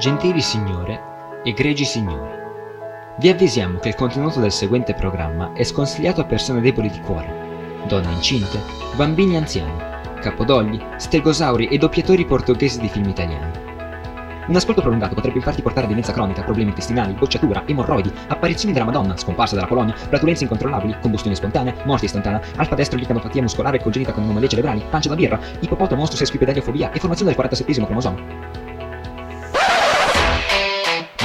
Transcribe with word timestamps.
Gentili 0.00 0.40
signore, 0.40 0.98
egregi 1.44 1.84
signori, 1.84 2.32
vi 3.18 3.28
avvisiamo 3.28 3.78
che 3.80 3.88
il 3.88 3.94
contenuto 3.94 4.40
del 4.40 4.50
seguente 4.50 4.94
programma 4.94 5.52
è 5.52 5.62
sconsigliato 5.62 6.22
a 6.22 6.24
persone 6.24 6.62
deboli 6.62 6.88
di 6.88 7.00
cuore, 7.00 7.82
donne 7.86 8.10
incinte, 8.10 8.62
bambini 8.96 9.36
anziani, 9.36 9.76
capodogli, 10.22 10.80
stegosauri 10.96 11.68
e 11.68 11.76
doppiatori 11.76 12.24
portoghesi 12.24 12.80
di 12.80 12.88
film 12.88 13.10
italiani. 13.10 13.50
Un 14.46 14.56
ascolto 14.56 14.80
prolungato 14.80 15.14
potrebbe 15.14 15.36
infatti 15.36 15.60
portare 15.60 15.84
a 15.84 15.88
demenza 15.90 16.14
cronica, 16.14 16.44
problemi 16.44 16.70
intestinali, 16.70 17.12
bocciatura, 17.12 17.64
emorroidi, 17.66 18.10
apparizioni 18.28 18.72
della 18.72 18.86
Madonna, 18.86 19.18
scomparsa 19.18 19.54
della 19.54 19.66
Polonia, 19.66 19.94
flatulenze 19.94 20.44
incontrollabili, 20.44 20.96
combustione 21.02 21.36
spontanea, 21.36 21.74
morte 21.84 22.06
istantanea, 22.06 22.40
alfa 22.56 22.74
destro 22.74 22.98
licanopatia 22.98 23.42
muscolare 23.42 23.82
congenita 23.82 24.12
con 24.12 24.22
anomalie 24.22 24.48
cerebrali, 24.48 24.82
pancia 24.88 25.10
da 25.10 25.14
birra, 25.14 25.38
ipopoto 25.60 25.94
mostro 25.94 26.16
sesquipedaliofobia 26.16 26.90
e 26.90 26.98
formazione 26.98 27.34
del 27.34 27.38
47 27.38 27.84
cromosoma. 27.84 28.49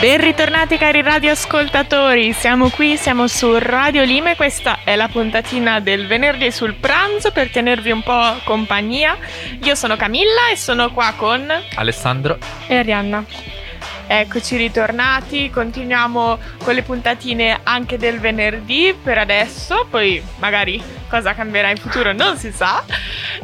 Ben 0.00 0.20
ritornati 0.20 0.78
cari 0.78 1.02
radioascoltatori, 1.02 2.32
siamo 2.32 2.68
qui, 2.70 2.96
siamo 2.96 3.26
su 3.26 3.58
Radio 3.58 4.04
Lime, 4.04 4.36
questa 4.36 4.78
è 4.84 4.94
la 4.94 5.08
puntatina 5.08 5.80
del 5.80 6.06
venerdì 6.06 6.52
sul 6.52 6.74
pranzo 6.74 7.32
per 7.32 7.50
tenervi 7.50 7.90
un 7.90 8.04
po' 8.04 8.36
compagnia. 8.44 9.18
Io 9.64 9.74
sono 9.74 9.96
Camilla 9.96 10.50
e 10.52 10.56
sono 10.56 10.92
qua 10.92 11.14
con 11.16 11.52
Alessandro. 11.74 12.38
e 12.68 12.76
Arianna. 12.76 13.24
Eccoci 14.06 14.56
ritornati, 14.56 15.50
continuiamo 15.50 16.38
con 16.62 16.74
le 16.74 16.82
puntatine 16.84 17.58
anche 17.64 17.98
del 17.98 18.20
venerdì 18.20 18.94
per 19.02 19.18
adesso, 19.18 19.84
poi 19.90 20.22
magari 20.36 20.80
cosa 21.08 21.34
cambierà 21.34 21.70
in 21.70 21.76
futuro 21.76 22.12
non 22.12 22.36
si 22.36 22.52
sa. 22.52 22.84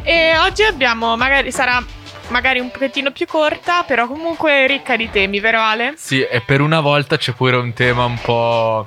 E 0.05 0.39
oggi 0.39 0.63
abbiamo, 0.63 1.17
magari 1.17 1.51
sarà 1.51 1.83
magari 2.29 2.59
un 2.61 2.71
pochettino 2.71 3.11
più 3.11 3.27
corta, 3.27 3.83
però 3.83 4.07
comunque 4.07 4.67
ricca 4.67 4.97
di 4.97 5.11
temi, 5.11 5.41
vero 5.41 5.61
Ale? 5.61 5.95
Sì, 5.97 6.23
e 6.23 6.41
per 6.41 6.61
una 6.61 6.81
volta 6.81 7.17
c'è 7.17 7.33
pure 7.33 7.57
un 7.57 7.73
tema 7.73 8.05
un 8.05 8.19
po' 8.21 8.87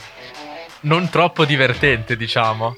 non 0.81 1.09
troppo 1.09 1.45
divertente, 1.45 2.16
diciamo. 2.16 2.75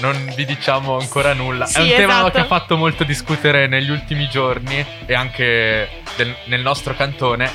Non 0.00 0.32
vi 0.34 0.46
diciamo 0.46 0.96
ancora 0.98 1.34
nulla. 1.34 1.66
Sì, 1.66 1.78
è 1.78 1.82
un 1.82 1.88
tema 1.88 2.12
esatto. 2.14 2.30
che 2.30 2.38
ha 2.40 2.44
fatto 2.46 2.76
molto 2.78 3.04
discutere 3.04 3.66
negli 3.66 3.90
ultimi 3.90 4.26
giorni 4.28 4.84
e 5.04 5.14
anche 5.14 6.02
del- 6.16 6.34
nel 6.46 6.62
nostro 6.62 6.94
cantone. 6.94 7.50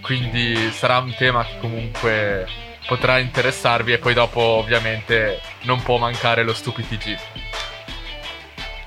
Quindi 0.00 0.72
sarà 0.72 0.98
un 0.98 1.14
tema 1.14 1.44
che 1.44 1.58
comunque 1.60 2.46
potrà 2.86 3.18
interessarvi 3.18 3.92
e 3.92 3.98
poi 3.98 4.12
dopo 4.12 4.40
ovviamente 4.40 5.40
non 5.62 5.80
può 5.82 5.98
mancare 5.98 6.42
lo 6.42 6.52
stupidi 6.52 6.96
G. 6.96 7.16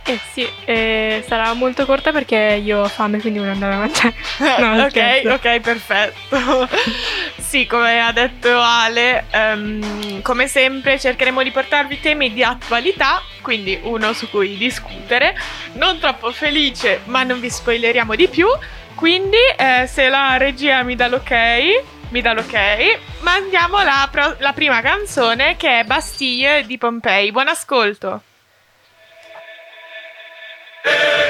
Eh 0.08 0.20
sì, 0.32 0.48
eh, 0.66 1.24
sarà 1.28 1.54
molto 1.54 1.84
corta 1.86 2.12
perché 2.12 2.62
io 2.64 2.82
ho 2.82 2.88
fame, 2.88 3.20
quindi 3.20 3.40
voglio 3.40 3.54
andare 3.54 3.74
a 3.74 3.78
mangiare. 3.78 4.14
No, 4.60 4.84
ok, 4.86 4.90
scherzo. 4.92 5.30
ok, 5.30 5.60
perfetto. 5.62 6.70
sì, 7.42 7.66
come 7.66 8.00
ha 8.00 8.12
detto 8.12 8.56
Ale, 8.60 9.26
ehm, 9.32 10.22
come 10.22 10.48
sempre 10.48 11.00
cercheremo 11.00 11.42
di 11.42 11.50
portarvi 11.50 12.00
temi 12.02 12.32
di 12.34 12.44
attualità, 12.44 13.20
quindi 13.42 13.80
uno 13.82 14.14
su 14.14 14.30
cui 14.30 14.58
discutere. 14.58 15.36
Non 15.74 15.98
troppo 15.98 16.32
felice, 16.32 17.02
ma 17.06 17.24
non 17.24 17.40
vi 17.40 17.50
spoileriamo 17.50 18.14
di 18.14 18.28
più. 18.28 18.48
Quindi, 18.94 19.38
eh, 19.58 19.88
se 19.88 20.08
la 20.08 20.38
regia 20.38 20.84
mi 20.84 20.96
dà 20.96 21.08
l'ok, 21.08 21.32
mi 22.10 22.22
dà 22.22 22.32
l'ok, 22.34 23.00
mandiamo 23.22 23.82
la, 23.82 24.08
pro- 24.12 24.36
la 24.38 24.54
prima 24.54 24.82
canzone 24.82 25.56
che 25.58 25.80
è 25.80 25.84
Bastille 25.84 26.64
di 26.68 26.78
Pompei. 26.78 27.32
Buon 27.32 27.48
ascolto. 27.48 28.22
I 30.88 31.22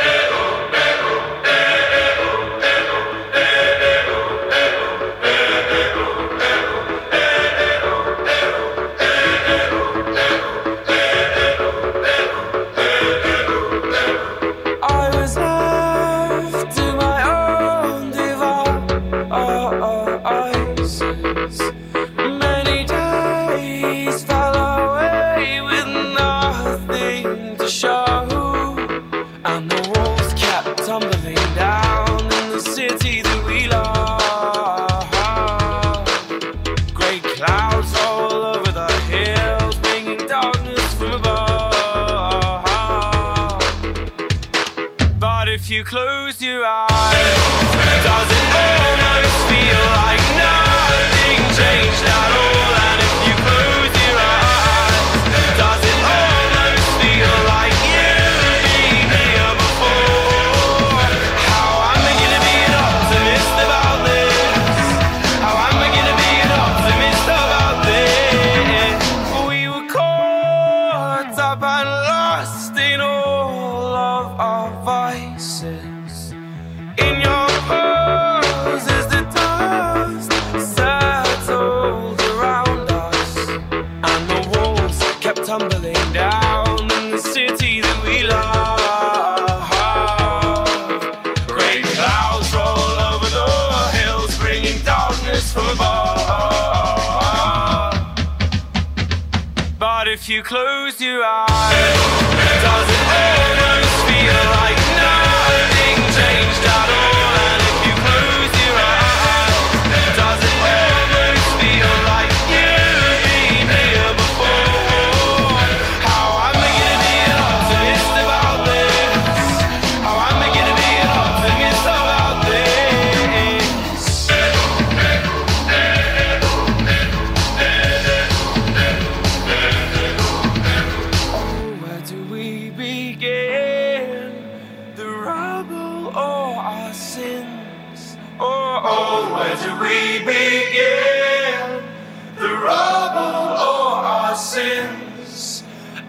close 100.45 101.01
your 101.01 101.23
eyes, 101.23 101.44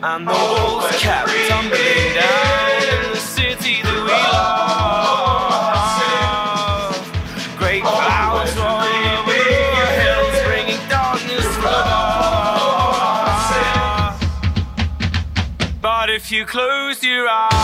And 0.08 0.24
the 0.24 0.30
walls 0.30 0.86
kept 1.00 1.30
tumbling 1.48 2.14
down 2.14 2.82
in 2.94 3.10
the 3.10 3.18
city 3.18 3.82
that 3.82 4.02
we 4.06 4.12
love. 6.94 7.58
Great 7.58 7.82
clouds 7.82 8.56
rolling 8.56 9.04
over 9.18 9.34
the 9.34 9.86
hills, 9.98 10.36
bringing 10.46 10.82
darkness 10.88 11.48
to 11.56 11.74
us. 12.86 14.14
But 15.82 16.08
if 16.08 16.30
you 16.30 16.44
close 16.46 17.02
your 17.02 17.28
eyes. 17.28 17.55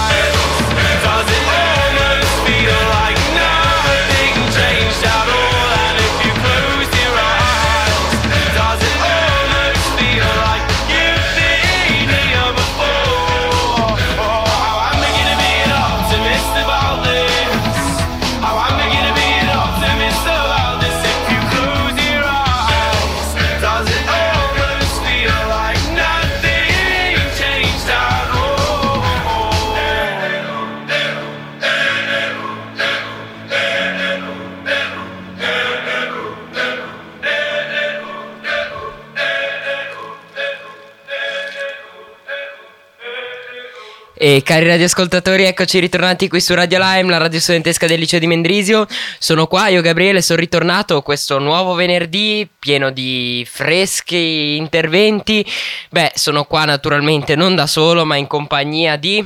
E 44.33 44.43
cari 44.43 44.67
radioascoltatori, 44.67 45.45
eccoci 45.45 45.79
ritornati 45.79 46.27
qui 46.27 46.41
su 46.41 46.55
Radio 46.55 46.79
Lime, 46.81 47.11
la 47.11 47.19
radio 47.19 47.39
studentesca 47.39 47.87
del 47.87 47.99
liceo 47.99 48.19
di 48.19 48.27
Mendrisio. 48.27 48.87
Sono 49.19 49.47
qua, 49.47 49.69
io 49.69 49.83
Gabriele, 49.83 50.23
sono 50.23 50.41
ritornato 50.41 51.03
questo 51.03 51.39
nuovo 51.39 51.75
venerdì 51.75 52.49
pieno 52.59 52.91
di 52.91 53.47
freschi 53.47 54.57
interventi. 54.57 55.45
Beh, 55.91 56.13
sono 56.15 56.45
qua 56.45 56.65
naturalmente 56.65 57.37
non 57.37 57.55
da 57.55 57.67
solo, 57.67 58.07
ma 58.07 58.17
in 58.17 58.27
compagnia 58.27 58.97
di... 58.97 59.23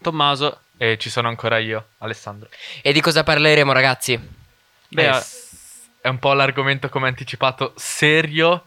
Tommaso. 0.00 0.60
E 0.78 0.96
ci 0.96 1.10
sono 1.10 1.28
ancora 1.28 1.58
io, 1.58 1.88
Alessandro. 1.98 2.48
E 2.80 2.94
di 2.94 3.02
cosa 3.02 3.22
parleremo 3.22 3.70
ragazzi? 3.70 4.18
Beh, 4.88 5.08
Eh, 5.10 5.22
è 6.00 6.08
un 6.08 6.18
po' 6.18 6.32
l'argomento, 6.32 6.88
come 6.88 7.08
anticipato, 7.08 7.74
serio 7.76 8.64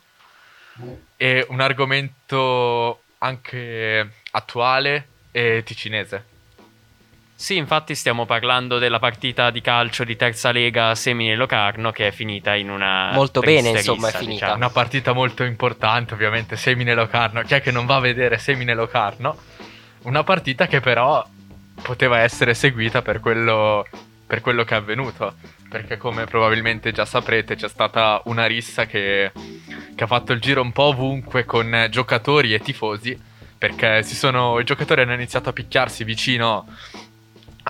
e 1.18 1.44
un 1.50 1.60
argomento 1.60 3.02
anche 3.18 4.12
attuale 4.30 5.07
e 5.31 5.64
ticinese. 5.66 6.38
Sì, 7.40 7.56
infatti 7.56 7.96
stiamo 7.96 8.26
parlando 8.26 8.80
della 8.80 9.00
partita 9.00 9.50
di 9.50 9.62
calcio 9.62 10.04
di 10.04 10.18
terza 10.18 10.52
lega 10.52 10.94
Semine-Locarno 10.94 11.90
che 11.92 12.08
è 12.08 12.12
finita 12.12 12.54
in 12.54 12.70
una 12.70 13.12
Molto 13.14 13.40
bene, 13.40 13.70
insomma, 13.70 14.10
è 14.10 14.12
finita. 14.12 14.31
diciamo. 14.31 14.56
Una 14.56 14.70
partita 14.70 15.14
molto 15.14 15.44
importante, 15.46 16.14
ovviamente, 16.14 16.58
Semine 16.58 16.94
Locarno. 16.94 17.42
Chi 17.44 17.54
è 17.54 17.62
che 17.62 17.72
non 17.72 17.86
va 17.86 17.96
a 17.96 18.00
vedere 18.02 18.38
Semine 18.40 18.74
Locarno? 18.74 19.38
Una 20.02 20.26
partita 20.26 20.68
che 20.68 20.81
però 20.81 21.26
poteva 21.81 22.20
essere 22.20 22.54
seguita 22.54 23.02
per 23.02 23.22
quello, 23.22 23.88
per 24.28 24.42
quello 24.42 24.66
che 24.66 24.74
è 24.74 24.78
avvenuto. 24.78 25.36
Perché 25.70 25.96
come 25.96 26.26
probabilmente 26.26 26.92
già 26.92 27.06
saprete 27.06 27.56
c'è 27.56 27.70
stata 27.70 28.22
una 28.26 28.48
rissa 28.48 28.86
che, 28.86 29.31
che 29.96 30.04
ha 30.04 30.08
fatto 30.08 30.34
il 30.34 30.42
giro 30.42 30.62
un 30.62 30.74
po' 30.74 30.84
ovunque 30.84 31.46
con 31.46 31.88
giocatori 31.90 32.54
e 32.54 32.60
tifosi. 32.60 33.28
Perché 33.59 34.01
si 34.03 34.15
sono, 34.15 34.57
i 34.59 34.63
giocatori 34.63 35.01
hanno 35.01 35.13
iniziato 35.13 35.50
a 35.50 35.53
picchiarsi 35.53 36.03
vicino 36.06 36.65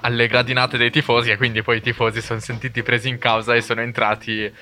alle 0.01 0.27
gradinate 0.27 0.77
dei 0.77 0.91
tifosi 0.91 1.31
e 1.31 1.36
quindi 1.38 1.63
poi 1.63 1.77
i 1.77 1.81
tifosi 1.81 2.21
sono 2.21 2.39
sentiti 2.39 2.83
presi 2.83 3.09
in 3.09 3.18
causa 3.18 3.56
e 3.56 3.62
sono 3.62 3.81
entrati 3.81 4.44
e 4.44 4.53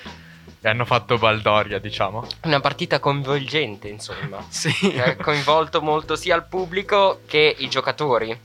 hanno 0.68 0.86
fatto 0.86 1.18
baldoria, 1.18 1.78
diciamo. 1.78 2.26
Una 2.44 2.60
partita 2.60 2.98
coinvolgente, 2.98 3.88
insomma. 3.88 4.42
Sì. 4.48 4.72
che 4.72 5.02
ha 5.02 5.16
coinvolto 5.16 5.82
molto 5.82 6.16
sia 6.16 6.34
il 6.34 6.44
pubblico 6.48 7.20
che 7.26 7.54
i 7.58 7.68
giocatori. 7.68 8.36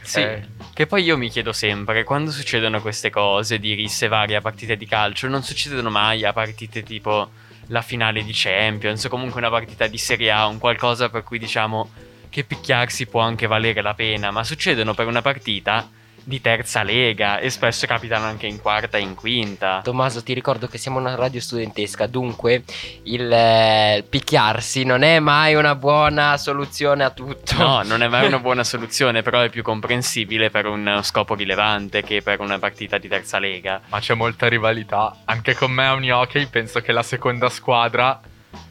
Sì, 0.00 0.20
Eh. 0.20 0.46
che 0.72 0.86
poi 0.86 1.02
io 1.02 1.16
mi 1.18 1.28
chiedo 1.28 1.52
sempre, 1.52 2.04
quando 2.04 2.30
succedono 2.30 2.80
queste 2.80 3.10
cose 3.10 3.58
di 3.58 3.74
risse 3.74 4.06
varie 4.06 4.36
a 4.36 4.40
partite 4.40 4.76
di 4.76 4.86
calcio, 4.86 5.26
non 5.26 5.42
succedono 5.42 5.90
mai 5.90 6.24
a 6.24 6.32
partite 6.32 6.84
tipo 6.84 7.28
la 7.68 7.82
finale 7.82 8.22
di 8.22 8.32
Champions 8.34 9.08
comunque 9.08 9.40
una 9.40 9.50
partita 9.50 9.86
di 9.86 9.98
Serie 9.98 10.30
A, 10.30 10.46
un 10.46 10.58
qualcosa 10.58 11.08
per 11.08 11.24
cui 11.24 11.38
diciamo 11.38 11.90
che 12.28 12.44
picchiarsi 12.44 13.06
può 13.06 13.20
anche 13.20 13.46
valere 13.46 13.80
la 13.80 13.94
pena, 13.94 14.30
ma 14.30 14.44
succedono 14.44 14.94
per 14.94 15.06
una 15.06 15.22
partita 15.22 15.88
di 16.26 16.40
terza 16.40 16.82
lega 16.82 17.38
e 17.38 17.50
spesso 17.50 17.86
capitano 17.86 18.26
anche 18.26 18.48
in 18.48 18.60
quarta 18.60 18.98
e 18.98 19.00
in 19.00 19.14
quinta. 19.14 19.80
Tommaso, 19.84 20.24
ti 20.24 20.34
ricordo 20.34 20.66
che 20.66 20.76
siamo 20.76 20.98
una 20.98 21.14
radio 21.14 21.40
studentesca, 21.40 22.08
dunque 22.08 22.64
il 23.04 23.30
eh, 23.32 24.04
picchiarsi 24.08 24.82
non 24.82 25.02
è 25.02 25.20
mai 25.20 25.54
una 25.54 25.76
buona 25.76 26.36
soluzione 26.36 27.04
a 27.04 27.10
tutto. 27.10 27.54
No, 27.56 27.82
non 27.84 28.02
è 28.02 28.08
mai 28.08 28.26
una 28.26 28.40
buona 28.42 28.64
soluzione, 28.64 29.22
però 29.22 29.40
è 29.40 29.50
più 29.50 29.62
comprensibile 29.62 30.50
per 30.50 30.66
un 30.66 30.98
scopo 31.04 31.36
rilevante 31.36 32.02
che 32.02 32.22
per 32.22 32.40
una 32.40 32.58
partita 32.58 32.98
di 32.98 33.06
terza 33.06 33.38
lega. 33.38 33.82
Ma 33.86 34.00
c'è 34.00 34.14
molta 34.14 34.48
rivalità. 34.48 35.18
Anche 35.26 35.54
con 35.54 35.70
me 35.70 35.86
a 35.86 35.92
un 35.92 36.10
hockey 36.10 36.46
penso 36.46 36.80
che 36.80 36.90
la 36.90 37.04
seconda 37.04 37.48
squadra 37.48 38.20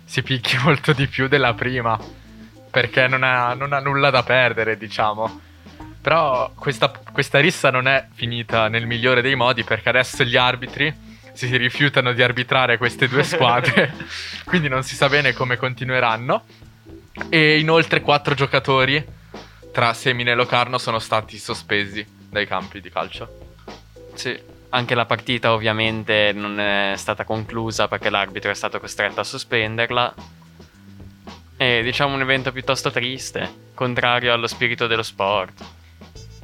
si 0.03 0.21
picchi 0.23 0.57
molto 0.61 0.91
di 0.91 1.07
più 1.07 1.29
della 1.29 1.53
prima. 1.53 1.97
Perché 2.69 3.07
non 3.07 3.23
ha, 3.23 3.53
non 3.53 3.71
ha 3.71 3.79
nulla 3.79 4.09
da 4.09 4.23
perdere, 4.23 4.77
diciamo. 4.77 5.39
Però 6.05 6.51
questa, 6.53 6.91
questa 7.11 7.39
rissa 7.39 7.71
non 7.71 7.87
è 7.87 8.05
finita 8.13 8.67
nel 8.67 8.85
migliore 8.85 9.23
dei 9.23 9.33
modi 9.33 9.63
perché 9.63 9.89
adesso 9.89 10.23
gli 10.23 10.37
arbitri 10.37 10.93
si 11.33 11.57
rifiutano 11.57 12.13
di 12.13 12.21
arbitrare 12.21 12.77
queste 12.77 13.07
due 13.07 13.23
squadre. 13.23 13.91
quindi 14.45 14.67
non 14.67 14.83
si 14.83 14.93
sa 14.93 15.09
bene 15.09 15.33
come 15.33 15.57
continueranno. 15.57 16.43
E 17.27 17.57
inoltre 17.57 18.01
quattro 18.01 18.35
giocatori 18.35 19.03
tra 19.73 19.95
Semine 19.95 20.29
e 20.29 20.35
Locarno 20.35 20.77
sono 20.77 20.99
stati 20.99 21.39
sospesi 21.39 22.05
dai 22.29 22.45
campi 22.45 22.81
di 22.81 22.91
calcio. 22.91 23.55
Sì, 24.13 24.39
anche 24.69 24.93
la 24.93 25.07
partita 25.07 25.53
ovviamente 25.53 26.33
non 26.35 26.59
è 26.59 26.93
stata 26.97 27.23
conclusa 27.23 27.87
perché 27.87 28.11
l'arbitro 28.11 28.51
è 28.51 28.55
stato 28.55 28.79
costretto 28.79 29.21
a 29.21 29.23
sospenderla. 29.23 30.13
E 31.57 31.81
diciamo 31.81 32.13
un 32.13 32.21
evento 32.21 32.51
piuttosto 32.51 32.91
triste, 32.91 33.71
contrario 33.73 34.33
allo 34.33 34.45
spirito 34.45 34.85
dello 34.85 35.01
sport. 35.01 35.63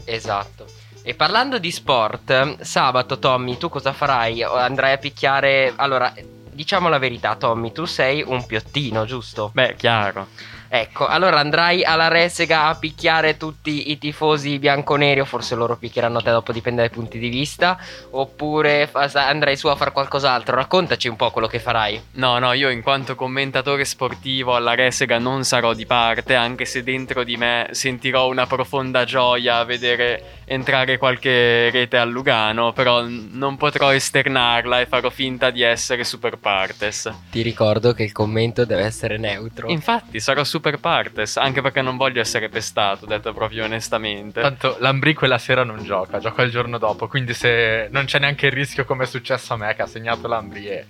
Esatto. 0.06 0.66
E 1.04 1.16
parlando 1.16 1.58
di 1.58 1.72
sport, 1.72 2.62
sabato 2.62 3.18
Tommy, 3.18 3.58
tu 3.58 3.70
cosa 3.70 3.92
farai? 3.92 4.44
Andrai 4.44 4.94
a 4.94 4.98
picchiare... 4.98 5.74
Allora, 5.76 6.14
diciamo 6.52 6.90
la 6.90 7.00
verità 7.00 7.36
Tommy, 7.36 7.72
tu 7.72 7.86
sei 7.86 8.24
un 8.26 8.46
piottino, 8.46 9.06
giusto? 9.06 9.50
Beh, 9.54 9.76
chiaro. 9.76 10.28
Ecco, 10.74 11.06
allora 11.06 11.38
andrai 11.38 11.84
alla 11.84 12.08
Resega 12.08 12.68
a 12.68 12.76
picchiare 12.76 13.36
tutti 13.36 13.92
i 13.92 13.98
tifosi 13.98 14.58
bianconeri, 14.58 15.20
o 15.20 15.26
forse 15.26 15.54
loro 15.54 15.76
picchieranno 15.76 16.22
te, 16.22 16.32
dopo 16.32 16.54
dipende 16.54 16.80
dai 16.80 16.90
punti 16.90 17.20
di 17.20 17.28
vista, 17.28 17.78
oppure 18.12 18.90
andrai 18.94 19.58
su 19.58 19.68
a 19.68 19.76
fare 19.76 19.92
qualcos'altro. 19.92 20.56
Raccontaci 20.56 21.10
un 21.10 21.18
po' 21.18 21.30
quello 21.30 21.48
che 21.48 21.60
farai. 21.60 22.02
No, 22.14 22.40
no, 22.40 22.54
io 22.54 22.70
in 22.70 22.82
quanto 22.82 23.16
commentatore 23.16 23.84
sportivo 23.84 24.56
alla 24.56 24.74
Resega 24.74 25.20
non 25.20 25.44
sarò 25.44 25.74
di 25.74 25.86
parte, 25.86 26.36
anche 26.36 26.64
se 26.64 26.84
dentro 26.84 27.26
di 27.26 27.36
me 27.36 27.68
sentirò 27.72 28.30
una 28.30 28.48
profonda 28.48 29.04
gioia 29.04 29.58
a 29.58 29.66
vedere 29.66 30.40
entrare 30.46 30.98
qualche 30.98 31.70
rete 31.70 31.98
al 31.98 32.10
Lugano, 32.10 32.72
però 32.72 33.04
non 33.06 33.58
potrò 33.58 33.94
esternarla 33.94 34.80
e 34.80 34.86
farò 34.86 35.10
finta 35.10 35.50
di 35.50 35.64
essere 35.64 36.06
super 36.06 36.38
partes. 36.38 37.12
Ti 37.30 37.42
ricordo 37.42 37.92
che 37.92 38.04
il 38.04 38.14
commento 38.14 38.64
deve 38.64 38.84
essere 38.84 39.18
neutro. 39.18 39.70
Infatti, 39.70 40.22
sarò 40.22 40.46
super 40.46 40.60
partes, 40.80 41.38
anche 41.38 41.62
perché 41.62 41.82
non 41.82 41.98
voglio 41.98 42.22
essere 42.22 42.48
pestato, 42.50 43.06
detto 43.06 43.34
proprio 43.34 43.66
onestamente. 43.66 44.42
Tanto 44.42 44.78
Lambri 44.80 45.14
quella 45.14 45.38
sera 45.38 45.64
non 45.64 45.84
gioca, 45.84 46.20
gioca 46.20 46.42
il 46.44 46.52
giorno 46.52 46.78
dopo. 46.78 47.08
Quindi 47.08 47.34
se 47.34 47.88
non 47.92 48.06
c'è 48.06 48.20
neanche 48.20 48.46
il 48.48 48.52
rischio 48.54 48.86
come 48.86 49.04
è 49.04 49.08
successo 49.08 49.54
a 49.54 49.58
me 49.58 49.74
che 49.76 49.82
ha 49.82 49.88
segnato 49.88 50.28
Lambri 50.28 50.68
e... 50.68 50.86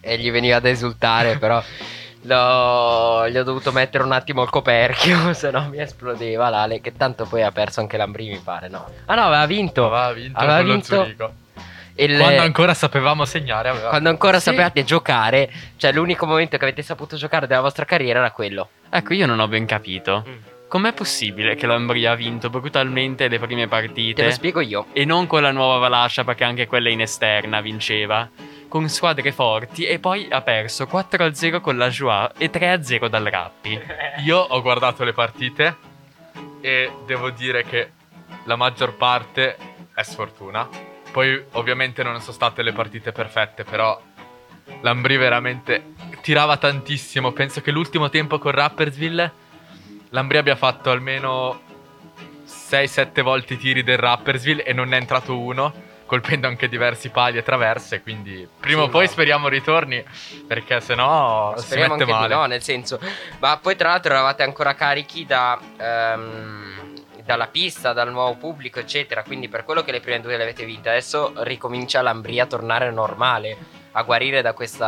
e 0.00 0.18
gli 0.18 0.30
veniva 0.30 0.60
da 0.60 0.68
esultare, 0.68 1.38
però 1.40 1.62
l'ho- 2.22 3.28
gli 3.28 3.36
ho 3.38 3.42
dovuto 3.44 3.72
mettere 3.72 4.04
un 4.04 4.12
attimo 4.12 4.42
il 4.42 4.50
coperchio, 4.50 5.32
se 5.34 5.50
no 5.50 5.68
mi 5.68 5.80
esplodeva 5.80 6.48
l'ale, 6.48 6.80
che 6.80 6.92
tanto 6.92 7.24
poi 7.24 7.42
ha 7.42 7.52
perso 7.52 7.80
anche 7.80 7.96
Lambri, 7.96 8.28
mi 8.28 8.40
pare, 8.42 8.68
no? 8.68 8.86
Ah 9.06 9.14
no, 9.14 9.22
aveva 9.22 9.46
vinto. 9.46 9.86
aveva 9.86 10.12
vinto 10.12 10.38
Aveva 10.38 10.62
vinto 10.62 10.84
Zurigo. 10.84 11.34
Il- 11.96 12.18
Quando 12.18 12.42
ancora 12.42 12.74
sapevamo 12.74 13.24
segnare 13.24 13.68
aveva... 13.70 13.88
quando 13.88 14.08
ancora 14.08 14.38
Sì. 14.38 14.44
sapevate 14.44 14.84
giocare, 14.84 15.50
cioè 15.76 15.92
l'unico 15.92 16.26
momento 16.26 16.56
che 16.56 16.64
avete 16.64 16.82
saputo 16.82 17.16
giocare 17.16 17.46
della 17.46 17.60
vostra 17.60 17.84
carriera 17.84 18.18
era 18.20 18.30
quello. 18.30 18.68
Ecco, 18.90 19.14
io 19.14 19.26
non 19.26 19.40
ho 19.40 19.48
ben 19.48 19.66
capito. 19.66 20.24
Com'è 20.68 20.92
possibile 20.92 21.54
che 21.54 21.66
l'Ambria 21.66 22.12
ha 22.12 22.14
vinto 22.16 22.50
brutalmente 22.50 23.28
le 23.28 23.38
prime 23.38 23.54
Te 23.54 23.62
lo 23.62 23.68
partite 23.68 24.30
spiego 24.32 24.60
io. 24.60 24.86
e 24.92 25.04
non 25.04 25.26
con 25.28 25.40
la 25.42 25.52
nuova 25.52 25.78
Valascia 25.78 26.24
perché 26.24 26.42
anche 26.44 26.66
quella 26.66 26.88
in 26.88 27.00
esterna 27.00 27.60
vinceva? 27.60 28.28
Con 28.68 28.88
squadre 28.88 29.30
forti 29.30 29.84
e 29.84 30.00
poi 30.00 30.26
ha 30.28 30.40
perso 30.42 30.86
4-0 30.90 31.60
con 31.60 31.76
la 31.78 31.88
Joie 31.88 32.30
e 32.36 32.50
3-0 32.50 33.06
dal 33.06 33.24
Rappi. 33.24 33.80
Io 34.26 34.38
ho 34.38 34.60
guardato 34.60 35.04
le 35.04 35.12
partite 35.12 35.76
e 36.60 36.90
devo 37.06 37.30
dire 37.30 37.62
che 37.64 37.92
la 38.44 38.56
maggior 38.56 38.94
parte 38.96 39.56
è 39.94 40.02
sfortuna. 40.02 40.68
Poi 41.16 41.42
ovviamente 41.52 42.02
non 42.02 42.20
sono 42.20 42.32
state 42.34 42.60
le 42.60 42.74
partite 42.74 43.10
perfette, 43.10 43.64
però 43.64 43.98
Lambri 44.82 45.16
veramente 45.16 45.94
tirava 46.20 46.58
tantissimo. 46.58 47.32
Penso 47.32 47.62
che 47.62 47.70
l'ultimo 47.70 48.10
tempo 48.10 48.38
con 48.38 48.50
Rappersville 48.52 49.32
l'Ambria 50.10 50.40
abbia 50.40 50.56
fatto 50.56 50.90
almeno 50.90 51.58
6-7 52.46 53.22
volte 53.22 53.54
i 53.54 53.56
tiri 53.56 53.82
del 53.82 53.96
Rappersville 53.96 54.62
e 54.62 54.74
non 54.74 54.88
ne 54.88 54.98
è 54.98 55.00
entrato 55.00 55.38
uno, 55.38 55.72
colpendo 56.04 56.48
anche 56.48 56.68
diversi 56.68 57.08
pali 57.08 57.38
e 57.38 57.42
traverse, 57.42 58.02
quindi 58.02 58.46
prima 58.60 58.82
Sì, 58.82 58.86
o 58.86 58.90
poi 58.90 59.04
ma- 59.06 59.10
speriamo 59.10 59.48
ritorni, 59.48 60.04
perché 60.46 60.82
sennò 60.82 61.54
si 61.56 61.64
Speriamo 61.64 61.94
mette 61.96 62.02
anche 62.10 62.14
male. 62.14 62.28
di 62.28 62.34
no, 62.34 62.44
nel 62.44 62.62
senso. 62.62 63.00
Ma 63.38 63.56
poi, 63.56 63.74
tra 63.74 63.88
l'altro, 63.88 64.12
eravate 64.12 64.42
ancora 64.42 64.74
carichi 64.74 65.24
da. 65.24 65.58
ehm, 65.78 66.85
dalla 67.26 67.48
pista, 67.48 67.92
dal 67.92 68.10
nuovo 68.10 68.36
pubblico, 68.36 68.78
eccetera. 68.78 69.22
Quindi, 69.24 69.48
per 69.48 69.64
quello 69.64 69.82
che 69.82 69.92
le 69.92 70.00
prime 70.00 70.20
due 70.20 70.36
le 70.36 70.44
avete 70.44 70.64
vinte, 70.64 70.88
adesso 70.88 71.32
ricomincia 71.38 72.00
l'Ambria 72.00 72.44
a 72.44 72.46
tornare 72.46 72.90
normale, 72.90 73.56
a 73.92 74.02
guarire 74.02 74.42
da 74.42 74.52
questo 74.52 74.84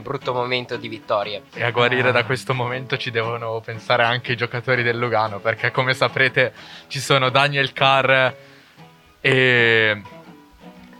brutto 0.00 0.32
momento 0.32 0.76
di 0.76 0.88
vittorie. 0.88 1.42
E 1.52 1.64
a 1.64 1.70
guarire 1.70 2.10
Ah. 2.10 2.12
da 2.12 2.24
questo 2.24 2.54
momento 2.54 2.96
ci 2.96 3.10
devono 3.10 3.60
pensare 3.60 4.04
anche 4.04 4.32
i 4.32 4.36
giocatori 4.36 4.82
del 4.82 4.96
Lugano, 4.96 5.40
perché 5.40 5.70
come 5.72 5.92
saprete 5.94 6.52
ci 6.88 7.00
sono 7.00 7.28
Daniel 7.30 7.72
Carr 7.72 8.30
e... 9.20 10.02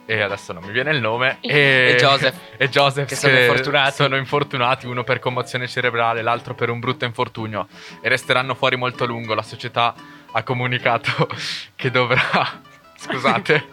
E 0.06 0.20
adesso 0.20 0.52
non 0.52 0.62
mi 0.64 0.70
viene 0.70 0.90
il 0.90 1.00
nome. 1.00 1.38
E, 1.40 1.94
E 1.94 1.96
Joseph. 2.00 2.36
E 2.58 2.68
Joseph 2.68 3.08
Che 3.08 3.14
sono 3.16 3.38
infortunati. 3.38 3.92
sono 3.94 4.16
infortunati, 4.16 4.86
uno 4.86 5.02
per 5.02 5.18
commozione 5.18 5.66
cerebrale, 5.66 6.20
l'altro 6.20 6.54
per 6.54 6.68
un 6.68 6.78
brutto 6.78 7.06
infortunio. 7.06 7.66
E 8.02 8.08
resteranno 8.10 8.54
fuori 8.54 8.76
molto 8.76 9.04
a 9.04 9.06
lungo. 9.06 9.32
La 9.34 9.40
società 9.42 9.94
ha 10.36 10.42
comunicato 10.42 11.28
che 11.74 11.90
dovrà... 11.90 12.60
Scusate. 12.96 13.66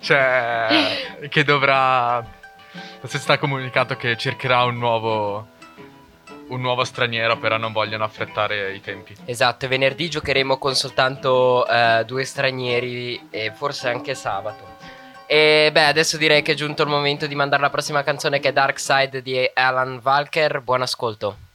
cioè... 0.00 1.26
Che 1.28 1.44
dovrà... 1.44 2.16
La 3.00 3.08
società 3.08 3.34
ha 3.34 3.38
comunicato 3.38 3.96
che 3.96 4.16
cercherà 4.16 4.64
un 4.64 4.78
nuovo... 4.78 5.56
Un 6.48 6.62
nuovo 6.62 6.82
straniero, 6.84 7.36
però 7.36 7.58
non 7.58 7.72
vogliono 7.72 8.04
affrettare 8.04 8.74
i 8.74 8.80
tempi. 8.80 9.14
Esatto, 9.26 9.68
venerdì 9.68 10.08
giocheremo 10.08 10.56
con 10.56 10.74
soltanto 10.74 11.66
eh, 11.68 12.04
due 12.06 12.24
stranieri 12.24 13.28
e 13.30 13.52
forse 13.54 13.90
anche 13.90 14.14
sabato. 14.14 14.76
E 15.26 15.68
beh, 15.70 15.84
adesso 15.84 16.16
direi 16.16 16.40
che 16.40 16.52
è 16.52 16.54
giunto 16.54 16.84
il 16.84 16.88
momento 16.88 17.26
di 17.26 17.34
mandare 17.34 17.60
la 17.60 17.68
prossima 17.68 18.02
canzone 18.02 18.40
che 18.40 18.48
è 18.48 18.52
Dark 18.54 18.80
Side 18.80 19.20
di 19.20 19.50
Alan 19.52 20.00
Walker. 20.02 20.62
Buon 20.62 20.80
ascolto. 20.80 21.47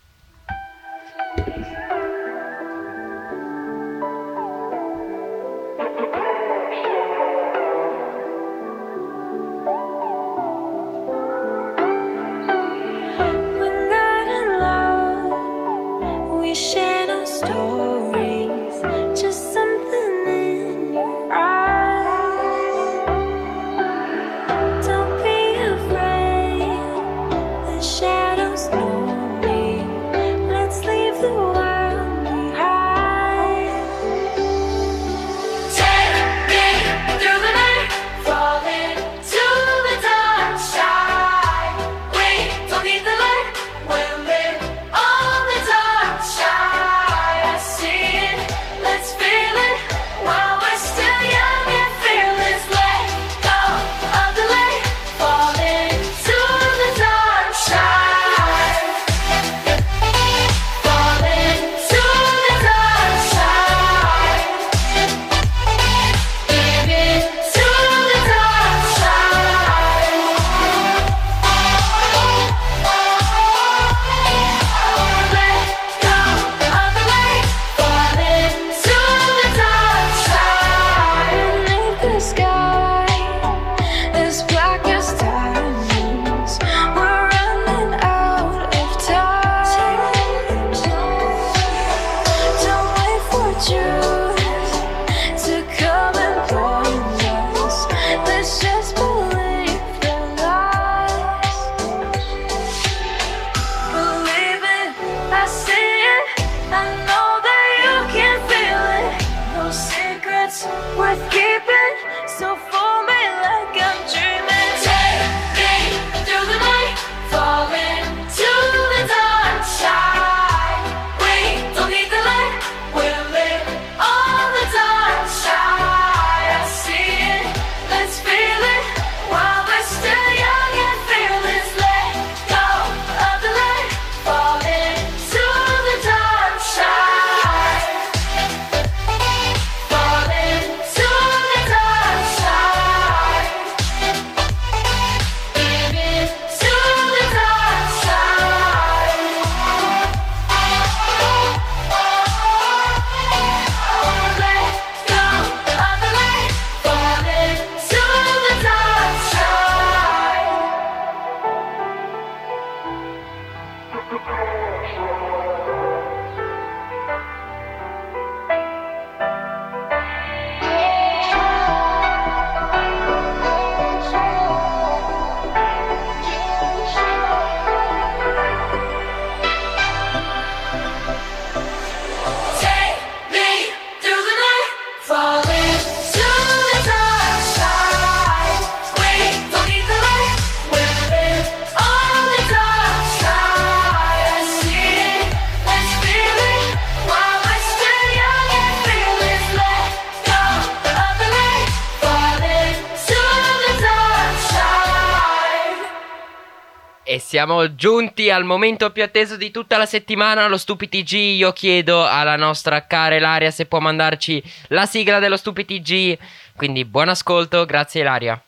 Siamo 207.34 207.74
giunti 207.74 208.30
al 208.30 208.44
momento 208.44 208.92
più 208.92 209.02
atteso 209.02 209.38
di 209.38 209.50
tutta 209.50 209.80
la 209.80 209.88
settimana, 209.88 210.46
lo 210.46 210.56
Stupid 210.56 210.88
TG. 210.88 211.14
Io 211.14 211.52
chiedo 211.52 212.06
alla 212.06 212.36
nostra 212.36 212.86
cara 212.86 213.16
Ilaria 213.16 213.50
se 213.50 213.66
può 213.66 213.80
mandarci 213.80 214.40
la 214.68 214.86
sigla 214.86 215.18
dello 215.18 215.36
Stupid 215.36 215.66
TG. 215.66 216.18
Quindi 216.56 216.86
buon 216.86 217.10
ascolto, 217.10 217.66
grazie 217.66 218.02
Ilaria. 218.02 218.40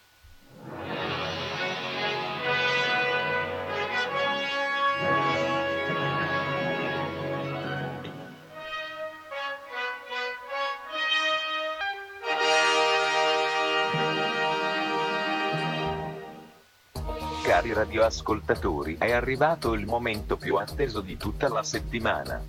Cari 17.55 17.71
radioascoltatori, 17.71 18.97
è 19.00 19.13
arrivato 19.13 19.71
il 19.75 19.85
momento 19.85 20.35
più 20.35 20.57
atteso 20.57 21.00
di 21.00 21.15
tutta 21.15 21.47
la 21.47 21.63
settimana. 21.63 22.43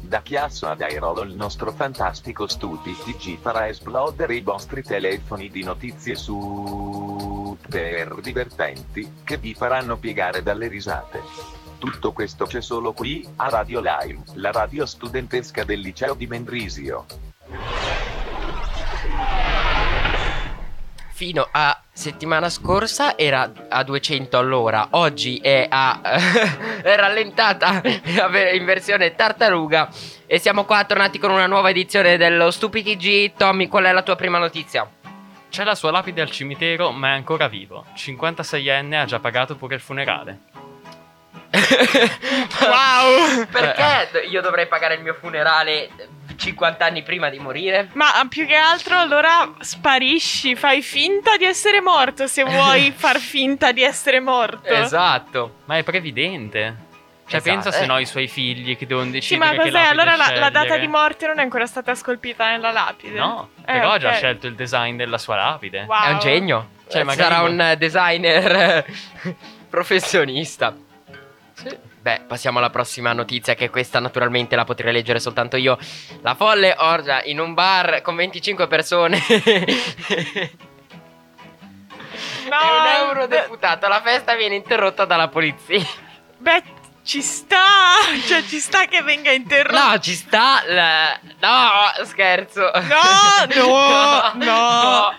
Da 0.00 0.22
Chiasso 0.22 0.68
ad 0.68 0.82
Airolo 0.82 1.22
il 1.22 1.34
nostro 1.34 1.72
fantastico 1.72 2.46
Stupi 2.46 2.94
TG 2.96 3.38
farà 3.40 3.66
esplodere 3.66 4.36
i 4.36 4.40
vostri 4.40 4.84
telefoni 4.84 5.48
di 5.48 5.64
notizie 5.64 6.14
super 6.14 7.58
divertenti, 8.20 9.14
che 9.24 9.36
vi 9.36 9.52
faranno 9.52 9.96
piegare 9.96 10.44
dalle 10.44 10.68
risate. 10.68 11.22
Tutto 11.78 12.12
questo 12.12 12.46
c'è 12.46 12.62
solo 12.62 12.92
qui, 12.92 13.28
a 13.36 13.48
Radio 13.48 13.80
Lime, 13.80 14.22
la 14.34 14.52
radio 14.52 14.86
studentesca 14.86 15.64
del 15.64 15.80
liceo 15.80 16.14
di 16.14 16.28
Mendrisio. 16.28 17.04
Fino 21.10 21.48
a 21.50 21.81
settimana 21.92 22.48
scorsa 22.48 23.16
era 23.18 23.52
a 23.68 23.82
200 23.82 24.38
all'ora, 24.38 24.88
oggi 24.92 25.36
è 25.36 25.66
a 25.68 26.00
è 26.82 26.96
rallentata 26.96 27.82
in 27.84 28.64
versione 28.64 29.14
tartaruga 29.14 29.90
e 30.26 30.38
siamo 30.38 30.64
qua 30.64 30.84
tornati 30.84 31.18
con 31.18 31.30
una 31.30 31.46
nuova 31.46 31.70
edizione 31.70 32.16
dello 32.16 32.50
Stupid 32.50 32.96
TG. 32.96 33.32
Tommy, 33.36 33.68
qual 33.68 33.84
è 33.84 33.92
la 33.92 34.02
tua 34.02 34.16
prima 34.16 34.38
notizia? 34.38 34.88
C'è 35.50 35.64
la 35.64 35.74
sua 35.74 35.90
lapide 35.90 36.22
al 36.22 36.30
cimitero, 36.30 36.92
ma 36.92 37.08
è 37.08 37.12
ancora 37.12 37.46
vivo. 37.46 37.84
56enne 37.94 38.94
ha 38.94 39.04
già 39.04 39.20
pagato 39.20 39.54
pure 39.56 39.74
il 39.74 39.82
funerale. 39.82 40.51
Wow! 42.62 43.46
Perché 43.50 44.26
io 44.28 44.40
dovrei 44.40 44.66
pagare 44.66 44.94
il 44.94 45.02
mio 45.02 45.14
funerale 45.14 45.90
50 46.36 46.84
anni 46.84 47.02
prima 47.02 47.28
di 47.28 47.38
morire? 47.38 47.90
Ma 47.92 48.14
ah, 48.14 48.26
più 48.26 48.46
che 48.46 48.54
altro 48.54 48.98
allora 48.98 49.52
sparisci, 49.60 50.56
fai 50.56 50.82
finta 50.82 51.36
di 51.36 51.44
essere 51.44 51.80
morto 51.80 52.26
se 52.26 52.42
vuoi 52.44 52.92
far 52.96 53.18
finta 53.18 53.72
di 53.72 53.82
essere 53.82 54.20
morto. 54.20 54.68
Esatto. 54.68 55.56
Ma 55.66 55.76
è 55.76 55.82
previdente. 55.82 56.90
Cioè, 57.26 57.40
Esatto, 57.40 57.54
pensa 57.54 57.70
se 57.70 57.84
eh. 57.84 57.86
no 57.86 57.98
i 57.98 58.04
suoi 58.04 58.28
figli 58.28 58.76
che 58.76 58.86
devono 58.86 59.06
Sì, 59.06 59.12
decidere 59.12 59.46
ma 59.46 59.62
che 59.62 59.70
cos'è? 59.70 59.84
Allora 59.84 60.16
la, 60.16 60.32
la 60.34 60.50
data 60.50 60.76
di 60.76 60.86
morte 60.86 61.26
non 61.26 61.38
è 61.38 61.42
ancora 61.42 61.66
stata 61.66 61.94
scolpita 61.94 62.50
nella 62.50 62.72
lapide? 62.72 63.18
No, 63.18 63.50
Eh, 63.60 63.72
però 63.72 63.92
ha 63.92 63.98
già 63.98 64.12
scelto 64.12 64.46
il 64.46 64.54
design 64.54 64.96
della 64.96 65.18
sua 65.18 65.36
lapide. 65.36 65.84
Wow. 65.88 66.02
È 66.02 66.10
un 66.10 66.18
genio. 66.18 66.68
Cioè, 66.88 67.04
magari 67.04 67.32
sarà 67.32 67.48
un 67.48 67.58
eh, 67.58 67.76
designer 67.76 68.84
eh, 69.24 69.36
Beh, 72.02 72.22
passiamo 72.26 72.58
alla 72.58 72.70
prossima 72.70 73.12
notizia, 73.12 73.54
che 73.54 73.70
questa 73.70 74.00
naturalmente 74.00 74.56
la 74.56 74.64
potrei 74.64 74.92
leggere 74.92 75.20
soltanto 75.20 75.56
io. 75.56 75.78
La 76.22 76.34
folle 76.34 76.74
orgia 76.78 77.22
in 77.24 77.38
un 77.38 77.54
bar 77.54 78.02
con 78.02 78.16
25 78.16 78.66
persone. 78.66 79.22
No, 82.48 82.58
È 82.58 83.00
un 83.00 83.06
eurodeputato. 83.08 83.88
La 83.88 84.00
festa 84.02 84.34
viene 84.34 84.56
interrotta 84.56 85.04
dalla 85.04 85.28
polizia. 85.28 85.80
Beh, 86.38 86.62
ci 87.04 87.22
sta. 87.22 87.94
Cioè, 88.26 88.42
ci 88.44 88.58
sta 88.58 88.84
che 88.86 89.02
venga 89.02 89.30
interrotto. 89.30 89.78
No, 89.78 89.98
ci 90.00 90.14
sta. 90.14 90.62
la- 90.66 91.18
No, 91.40 92.04
scherzo. 92.04 92.70
No, 92.74 93.46
no, 93.54 94.32
no. 94.44 94.44
no. 94.44 95.14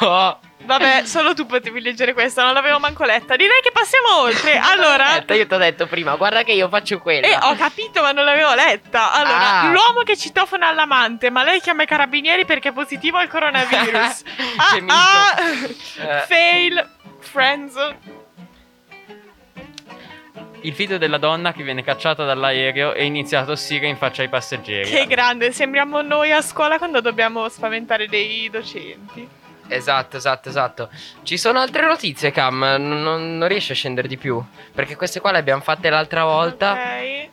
No. 0.00 0.40
Vabbè, 0.64 1.02
solo 1.04 1.34
tu 1.34 1.46
potevi 1.46 1.80
leggere 1.80 2.12
questa, 2.12 2.42
non 2.42 2.54
l'avevo 2.54 2.78
manco 2.78 3.04
letta. 3.04 3.36
Direi 3.36 3.60
che 3.62 3.70
passiamo 3.72 4.20
oltre. 4.22 4.58
Allora, 4.74 5.06
Aspetta, 5.08 5.34
io 5.34 5.46
ti 5.46 5.54
ho 5.54 5.58
detto 5.58 5.86
prima, 5.86 6.16
guarda 6.16 6.42
che 6.42 6.52
io 6.52 6.68
faccio 6.68 6.98
quella. 6.98 7.26
Eh, 7.26 7.36
ho 7.40 7.54
capito, 7.56 8.02
ma 8.02 8.12
non 8.12 8.24
l'avevo 8.24 8.54
letta. 8.54 9.12
Allora, 9.12 9.60
Ah. 9.60 9.70
l'uomo 9.70 10.02
che 10.02 10.16
citofona 10.16 10.68
all'amante, 10.68 11.30
ma 11.30 11.42
lei 11.44 11.60
chiama 11.60 11.82
i 11.82 11.86
carabinieri 11.86 12.44
perché 12.44 12.70
è 12.70 12.72
positivo 12.72 13.18
al 13.18 13.28
coronavirus. 13.28 14.22
ah, 14.56 14.78
ah. 14.86 15.34
Eh. 15.40 16.24
Fail, 16.26 16.88
friendzone. 17.20 18.22
Il 20.62 20.72
figlio 20.74 20.96
della 20.96 21.18
donna 21.18 21.52
che 21.52 21.62
viene 21.62 21.84
cacciata 21.84 22.24
dall'aereo 22.24 22.94
e 22.94 23.04
inizia 23.04 23.40
a 23.40 23.44
tossire 23.44 23.86
in 23.86 23.98
faccia 23.98 24.22
ai 24.22 24.30
passeggeri. 24.30 24.88
Che 24.88 25.06
grande, 25.06 25.52
sembriamo 25.52 26.00
noi 26.00 26.32
a 26.32 26.40
scuola 26.40 26.78
quando 26.78 27.00
dobbiamo 27.02 27.48
spaventare 27.50 28.08
dei 28.08 28.48
docenti. 28.50 29.28
Esatto, 29.68 30.16
esatto, 30.16 30.48
esatto. 30.48 30.88
Ci 31.22 31.36
sono 31.36 31.58
altre 31.58 31.86
notizie, 31.86 32.30
Cam. 32.30 32.58
Non, 32.78 33.02
non- 33.02 33.38
non 33.38 33.48
riesci 33.48 33.72
a 33.72 33.74
scendere 33.74 34.06
di 34.08 34.16
più. 34.16 34.42
Perché 34.74 34.94
queste 34.96 35.20
qua 35.20 35.32
le 35.32 35.38
abbiamo 35.38 35.62
fatte 35.62 35.88
l'altra 35.90 36.24
volta. 36.24 36.72
Ok. 36.72 37.28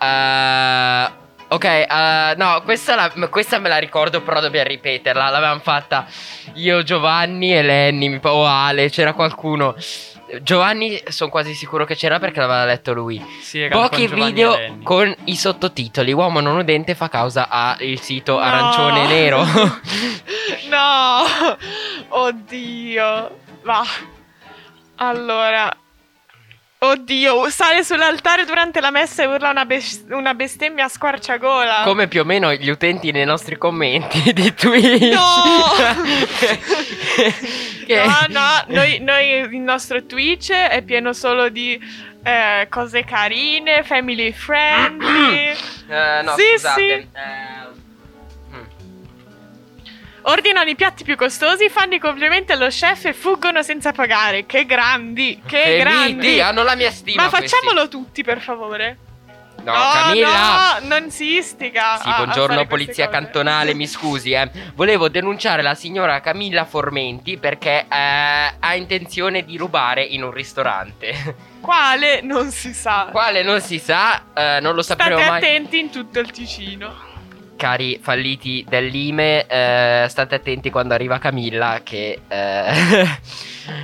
Eh, 0.00 1.10
ok, 1.48 1.64
eh, 1.64 2.34
no, 2.36 2.62
questa, 2.62 2.94
la- 2.94 3.28
questa 3.28 3.58
me 3.58 3.68
la 3.68 3.78
ricordo, 3.78 4.22
però 4.22 4.40
dobbiamo 4.40 4.68
ripeterla. 4.68 5.28
L'avevamo 5.30 5.60
fatta 5.60 6.06
io, 6.54 6.82
Giovanni 6.82 7.54
e 7.56 7.62
Lenny, 7.62 8.08
mi 8.08 8.18
o 8.22 8.44
Ale, 8.46 8.90
c'era 8.90 9.12
qualcuno. 9.12 9.74
Giovanni 10.42 11.00
sono 11.08 11.30
quasi 11.30 11.54
sicuro 11.54 11.84
che 11.84 11.94
c'era 11.94 12.18
perché 12.18 12.40
l'aveva 12.40 12.64
letto 12.64 12.92
lui. 12.92 13.24
Sì, 13.40 13.66
Pochi 13.70 14.06
video 14.08 14.56
Lenny. 14.56 14.82
con 14.82 15.14
i 15.24 15.36
sottotitoli. 15.36 16.12
Uomo 16.12 16.40
non 16.40 16.56
udente 16.56 16.94
fa 16.94 17.08
causa 17.08 17.48
al 17.48 17.78
sito 18.00 18.32
No. 18.34 18.38
arancione 18.40 19.06
nero. 19.06 19.44
No, 20.68 21.24
oddio. 22.08 23.38
Va. 23.62 23.82
Allora. 24.96 25.76
Oddio, 26.90 27.48
sale 27.50 27.82
sull'altare 27.82 28.44
durante 28.44 28.80
la 28.80 28.90
messa 28.90 29.22
e 29.22 29.26
urla 29.26 29.50
una, 29.50 29.64
bes- 29.64 30.04
una 30.10 30.34
bestemmia 30.34 30.84
a 30.84 30.88
squarciagola. 30.88 31.82
Come 31.84 32.08
più 32.08 32.20
o 32.20 32.24
meno 32.24 32.52
gli 32.52 32.68
utenti 32.68 33.10
nei 33.10 33.24
nostri 33.24 33.56
commenti 33.56 34.32
di 34.34 34.52
Twitch. 34.54 35.12
No! 35.12 35.24
Che- 37.86 38.02
No, 38.04 38.16
no, 38.28 38.64
noi, 38.68 38.98
noi 39.00 39.28
il 39.54 39.60
nostro 39.60 40.04
Twitch 40.06 40.50
è 40.52 40.82
pieno 40.82 41.12
solo 41.12 41.48
di 41.50 41.78
eh, 42.22 42.66
cose 42.70 43.04
carine, 43.04 43.82
family 43.82 44.32
friendly. 44.32 45.52
Eh, 45.86 46.22
no, 46.22 46.34
Sì, 46.34 46.42
scusate. 46.54 46.80
sì. 46.80 46.92
Eh. 46.92 47.63
Ordinano 50.26 50.70
i 50.70 50.74
piatti 50.74 51.04
più 51.04 51.16
costosi, 51.16 51.68
fanno 51.68 51.94
i 51.94 51.98
complimenti 51.98 52.52
allo 52.52 52.68
chef 52.68 53.04
e 53.04 53.12
fuggono 53.12 53.62
senza 53.62 53.92
pagare. 53.92 54.46
Che 54.46 54.64
grandi, 54.64 55.42
che, 55.46 55.78
grandi. 55.78 56.14
miti, 56.14 56.40
hanno 56.40 56.62
la 56.62 56.74
mia 56.74 56.90
stima. 56.90 57.24
Ma 57.24 57.28
questi. 57.28 57.48
facciamolo 57.48 57.88
tutti, 57.88 58.22
per 58.22 58.40
favore. 58.40 58.98
No, 59.64 59.72
Camilla. 59.72 60.78
no, 60.80 60.88
non 60.88 61.10
si 61.10 61.36
istiga. 61.36 61.98
Sì, 62.02 62.10
buongiorno 62.14 62.66
polizia 62.66 63.08
cantonale, 63.08 63.74
mi 63.74 63.86
scusi, 63.86 64.32
eh. 64.32 64.50
Volevo 64.74 65.08
denunciare 65.08 65.62
la 65.62 65.74
signora 65.74 66.20
Camilla 66.20 66.64
Formenti 66.64 67.38
perché 67.38 67.86
eh, 67.88 68.54
ha 68.58 68.74
intenzione 68.74 69.44
di 69.44 69.56
rubare 69.56 70.02
in 70.04 70.22
un 70.22 70.30
ristorante. 70.30 71.36
Quale? 71.60 72.20
Non 72.20 72.50
si 72.50 72.74
sa. 72.74 73.08
Quale 73.10 73.42
non 73.42 73.60
si 73.60 73.78
sa, 73.78 74.24
eh, 74.34 74.58
non 74.60 74.74
lo 74.74 74.82
sapremo 74.82 75.16
State 75.16 75.30
mai. 75.30 75.38
attenti 75.38 75.78
in 75.78 75.90
tutto 75.90 76.18
il 76.18 76.30
Ticino. 76.30 77.12
Cari 77.56 77.98
falliti 78.02 78.64
dell'IME, 78.68 79.46
eh, 79.46 80.06
state 80.08 80.34
attenti 80.34 80.70
quando 80.70 80.94
arriva 80.94 81.18
Camilla 81.18 81.80
che... 81.82 82.20
eh, 82.26 83.08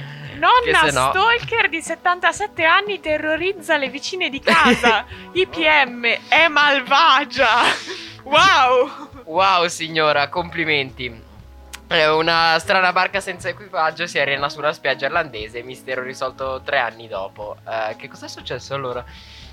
Nonna 0.40 0.80
no- 0.90 1.10
stalker 1.10 1.68
di 1.68 1.82
77 1.82 2.64
anni 2.64 2.98
terrorizza 3.00 3.76
le 3.76 3.88
vicine 3.90 4.30
di 4.30 4.40
casa. 4.40 5.04
IPM 5.32 6.06
è 6.28 6.48
malvagia. 6.48 7.64
Wow. 8.22 9.08
Wow 9.24 9.66
signora, 9.66 10.28
complimenti. 10.28 11.28
È 11.86 12.08
una 12.08 12.56
strana 12.58 12.92
barca 12.92 13.20
senza 13.20 13.48
equipaggio 13.48 14.06
si 14.06 14.18
arena 14.18 14.48
su 14.48 14.58
una 14.58 14.72
spiaggia 14.72 15.06
irlandese, 15.06 15.62
mistero 15.62 16.02
risolto 16.02 16.62
tre 16.64 16.78
anni 16.78 17.06
dopo. 17.06 17.56
Eh, 17.68 17.96
che 17.96 18.08
cosa 18.08 18.26
è 18.26 18.28
successo 18.28 18.74
allora? 18.74 19.04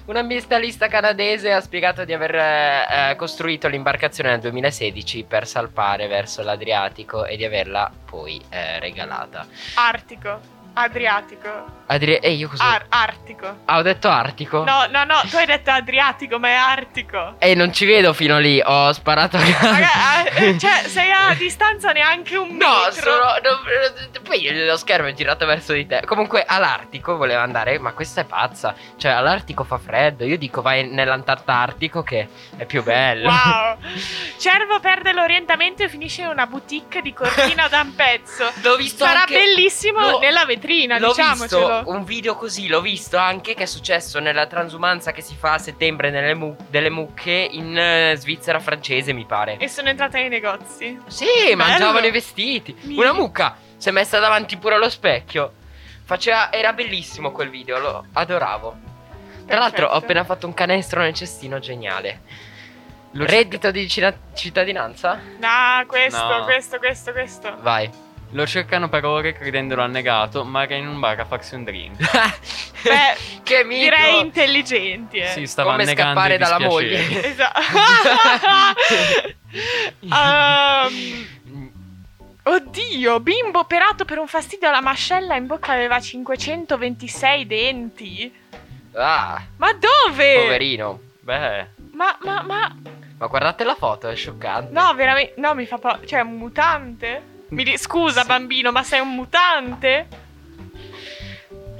Un 0.08 0.16
ambientalista 0.16 0.88
canadese 0.88 1.52
ha 1.52 1.60
spiegato 1.60 2.06
di 2.06 2.14
aver 2.14 2.34
eh, 2.34 3.10
eh, 3.12 3.16
costruito 3.18 3.68
l'imbarcazione 3.68 4.30
nel 4.30 4.40
2016 4.40 5.26
per 5.26 5.46
salpare 5.46 6.08
verso 6.08 6.42
l'Adriatico 6.44 7.26
e 7.26 7.36
di 7.36 7.44
averla 7.44 7.92
poi 8.06 8.42
eh, 8.48 8.80
regalata. 8.80 9.46
Artico. 9.76 10.40
Adriatico. 10.76 11.77
Adri- 11.90 12.18
e 12.22 12.32
io 12.32 12.50
cosa? 12.50 12.64
Ar- 12.66 12.86
Artico. 12.90 13.60
ah, 13.66 13.78
ho 13.78 13.82
detto 13.82 14.10
Artico? 14.10 14.64
No, 14.66 14.88
no, 14.90 15.04
no, 15.06 15.22
tu 15.30 15.38
hai 15.38 15.46
detto 15.46 15.72
Adriatico, 15.72 16.38
ma 16.38 16.50
è 16.50 16.54
Artico. 16.54 17.36
E 17.40 17.56
non 17.56 17.72
ci 17.72 17.86
vedo 17.86 18.12
fino 18.14 18.38
lì, 18.40 18.62
ho 18.64 18.92
sparato 18.92 19.38
a 19.38 19.40
Raga, 19.40 20.26
eh, 20.36 20.58
cioè, 20.58 20.84
sei 20.88 21.10
a 21.12 21.34
distanza 21.34 21.92
neanche 21.94 22.36
un 22.36 22.56
No, 22.58 22.68
metro. 22.86 23.12
sono. 23.12 23.24
no, 23.26 23.36
eh, 24.16 24.20
poi 24.20 24.66
lo 24.66 24.76
schermo 24.78 25.08
è 25.08 25.14
girato 25.14 25.46
verso 25.46 25.72
di 25.74 25.88
te. 25.88 26.02
Comunque, 26.06 26.44
all'Artico 26.46 27.16
voleva 27.16 27.42
andare, 27.42 27.80
ma 27.80 27.94
questa 27.94 28.22
è 28.22 28.26
pazza. 28.26 28.76
Cioè, 28.98 29.12
all'Artico 29.12 29.64
fa 29.64 29.78
freddo. 29.78 30.26
Io 30.26 30.38
dico 30.38 30.62
vai 30.62 30.88
nell'Antartico 30.90 32.04
che 32.04 32.28
è 32.58 32.66
più 32.66 32.84
bello. 32.84 33.30
Wow. 33.30 33.78
Cervo 34.38 34.80
perde 34.80 35.14
l'orientamento 35.14 35.84
e 35.84 35.90
finisce 35.90 36.22
in 36.24 36.28
una 36.28 36.46
boutique 36.48 37.02
di 37.02 37.14
Cortina 37.14 37.68
da 37.70 37.82
un 37.82 37.96
pezzo. 37.96 38.52
L'ho 38.62 38.76
visto 38.76 39.06
Sarà 39.06 39.22
anche- 39.22 39.34
bellissimo 39.38 40.00
l'ho- 40.02 40.20
nella 40.20 40.46
vetrina, 40.46 40.98
diciamocelo. 41.00 41.62
visto 41.68 41.77
un 41.86 42.04
video 42.04 42.36
così, 42.36 42.68
l'ho 42.68 42.82
visto 42.82 43.18
anche 43.18 43.54
che 43.54 43.64
è 43.64 43.66
successo 43.66 44.20
nella 44.20 44.48
transumanza 44.48 45.12
che 45.12 45.22
si 45.22 45.36
fa 45.36 45.54
a 45.54 45.58
settembre 45.58 46.10
nelle 46.10 46.34
mu- 46.34 46.56
delle 46.70 46.90
mucche 46.90 47.32
in 47.32 47.78
eh, 47.78 48.16
Svizzera 48.18 48.60
francese, 48.60 49.14
mi 49.14 49.26
pare. 49.26 49.58
E 49.58 49.68
sono 49.68 49.90
entrata 49.90 50.18
nei 50.18 50.30
negozi. 50.30 51.00
Sì, 51.08 51.26
mangiavano 51.56 51.94
Bello. 51.94 52.08
i 52.08 52.12
vestiti. 52.12 52.76
Mi- 52.82 52.98
Una 52.98 53.14
mucca 53.14 53.56
si 53.78 53.90
è 53.90 53.92
messa 53.92 54.20
davanti 54.20 54.58
pure 54.58 54.76
allo 54.76 54.90
specchio. 54.90 55.54
Faceva, 56.04 56.52
era 56.52 56.74
bellissimo 56.74 57.32
quel 57.32 57.50
video, 57.50 57.80
lo 57.80 58.06
adoravo. 58.14 58.78
Tra 59.46 59.60
l'altro 59.60 59.88
ho 59.88 59.92
appena 59.96 60.24
fatto 60.24 60.46
un 60.48 60.54
canestro 60.54 61.02
nel 61.02 61.14
cestino 61.14 61.60
geniale. 61.60 62.22
Lo 63.12 63.26
Reddito 63.26 63.72
di 63.72 63.88
cina- 63.88 64.14
cittadinanza? 64.34 65.20
Ah, 65.42 65.84
questo, 65.88 66.38
No. 66.38 66.44
questo, 66.44 66.78
questo, 66.78 67.12
questo. 67.14 67.56
Vai. 67.62 67.90
Lo 68.32 68.46
cercano 68.46 68.90
per 68.90 69.06
ore 69.06 69.32
credendolo 69.34 69.82
annegato, 69.82 70.44
ma 70.44 70.64
era 70.64 70.76
in 70.76 70.88
un 70.88 71.00
bar 71.00 71.20
a 71.20 71.26
farsi 71.26 71.56
un 71.56 71.64
drink. 71.64 71.98
Beh, 72.84 73.42
che 73.44 73.64
mito! 73.64 73.84
direi 73.84 74.20
intelligenti, 74.20 75.18
eh. 75.18 75.28
Si 75.28 75.48
stava 75.48 75.72
Come 75.72 75.84
annegando 75.84 76.20
scappare 76.20 76.38
dalla 76.38 76.60
moglie. 76.60 77.00
Esatto. 77.26 77.60
Ehm, 80.02 81.28
oddio, 82.44 83.20
bimbo 83.22 83.60
operato 83.60 84.06
per 84.06 84.20
un 84.20 84.28
fastidio 84.28 84.68
alla 84.68 84.82
mascella 84.82 85.36
in 85.36 85.48
bocca 85.48 85.72
aveva 85.72 86.00
526 86.00 87.46
denti. 87.48 88.34
Ah, 88.94 89.42
Ma 89.56 89.70
dove? 89.74 90.42
poverino. 90.42 91.00
Beh, 91.22 91.68
Ma, 91.94 92.18
ma, 92.24 92.42
ma... 92.44 92.76
Ma 93.18 93.26
guardate 93.26 93.64
la 93.64 93.76
foto, 93.76 94.10
è 94.10 94.16
scioccante. 94.16 94.72
No, 94.72 94.94
veramente... 94.94 95.34
No, 95.38 95.56
mi 95.56 95.66
fa 95.66 95.78
paura. 95.78 96.00
Cioè, 96.06 96.20
un 96.22 96.38
mutante? 96.38 97.36
Mi 97.50 97.78
Scusa, 97.78 98.22
Sì. 98.22 98.28
bambino, 98.28 98.72
ma 98.72 98.84
sei 98.84 99.00
un 99.00 99.14
mutante? 99.16 100.08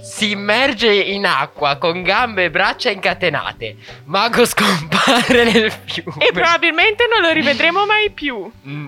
Si 0.02 0.32
immerge 0.32 0.94
in 0.94 1.26
acqua 1.26 1.76
con 1.76 2.02
gambe 2.02 2.46
e 2.46 2.50
braccia 2.50 2.90
incatenate. 2.90 3.76
Mago 4.06 4.46
scompare 4.46 5.44
nel 5.52 5.72
fiume. 5.86 6.26
E 6.26 6.32
probabilmente 6.32 7.06
non 7.12 7.22
lo 7.22 7.32
rivedremo 7.34 7.86
mai 7.86 8.10
più. 8.12 8.50
Mm. 8.68 8.88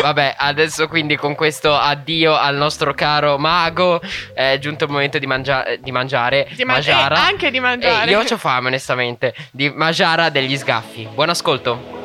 Vabbè, 0.00 0.34
adesso 0.36 0.88
quindi 0.88 1.16
con 1.16 1.34
questo 1.36 1.72
addio 1.74 2.34
al 2.36 2.56
nostro 2.56 2.92
caro 2.92 3.38
mago 3.38 4.00
è 4.34 4.58
giunto 4.60 4.84
il 4.84 4.90
momento 4.90 5.18
di, 5.18 5.26
mangia- 5.26 5.76
di 5.78 5.92
mangiare 5.92 6.48
Di 6.54 6.64
man- 6.64 6.76
Majara. 6.76 7.14
eh, 7.16 7.20
anche 7.20 7.50
di 7.52 7.60
mangiare. 7.60 8.10
Eh, 8.10 8.12
io 8.12 8.20
ho 8.20 8.36
fame 8.36 8.66
onestamente 8.66 9.32
di 9.52 9.70
Majara 9.70 10.28
degli 10.28 10.56
sgaffi. 10.56 11.08
Buon 11.14 11.28
ascolto. 11.30 12.04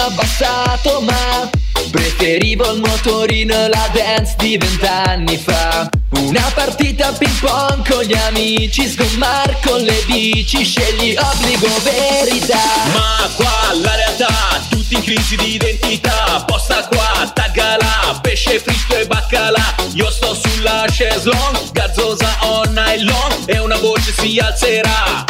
Finestrino 0.00 0.06
abbassato 0.06 1.00
ma 1.02 1.50
Preferivo 1.90 2.72
il 2.72 2.80
motorino 2.80 3.52
e 3.52 3.68
la 3.68 3.88
dance 3.92 4.34
di 4.38 4.56
vent'anni 4.56 5.36
fa. 5.36 5.88
Una 6.10 6.48
partita 6.54 7.08
a 7.08 7.12
ping 7.12 7.38
pong 7.40 7.88
con 7.88 8.04
gli 8.04 8.14
amici 8.14 8.86
Sgommar 8.86 9.58
con 9.64 9.80
le 9.80 10.00
bici 10.06 10.64
Scegli 10.64 11.16
obbligo 11.16 11.68
verità. 11.82 12.60
Ma 12.92 13.28
qua 13.34 13.72
la 13.82 13.94
realtà, 13.96 14.60
tutti 14.68 14.94
in 14.94 15.02
crisi 15.02 15.34
di 15.36 15.54
identità. 15.54 16.44
Posta 16.46 16.86
qua, 16.86 17.28
taggala, 17.34 18.18
pesce 18.20 18.60
fritto 18.60 18.96
e 18.96 19.06
baccalà 19.06 19.74
Io 19.94 20.10
sto 20.10 20.34
sulla 20.34 20.84
chaise 20.86 21.24
longue, 21.24 21.70
gazzosa 21.72 22.38
all 22.40 22.70
night 22.72 23.00
long 23.00 23.46
E 23.46 23.58
una 23.58 23.78
voce 23.78 24.12
si 24.12 24.38
alzerà. 24.38 25.24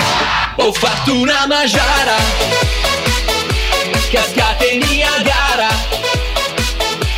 Ho 0.57 0.73
fatto 0.73 1.15
una 1.15 1.47
mangiara 1.47 3.20
Cascate 4.11 4.77
Niagara. 4.77 5.69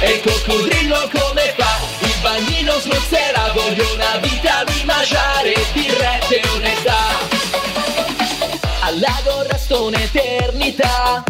E 0.00 0.10
il 0.10 0.20
coccodrillo 0.20 1.08
come 1.10 1.54
fa? 1.56 1.78
Il 2.00 2.14
bagnino 2.20 2.78
smozzerà 2.80 3.50
Voglio 3.54 3.94
una 3.94 4.18
vita 4.18 4.62
di 4.64 4.84
mangiare 4.84 5.54
Birrette 5.72 6.40
e 6.40 6.48
onestà. 6.48 6.96
Al 8.80 8.98
lago 8.98 9.42
resto 9.48 9.84
un'eternità. 9.84 11.24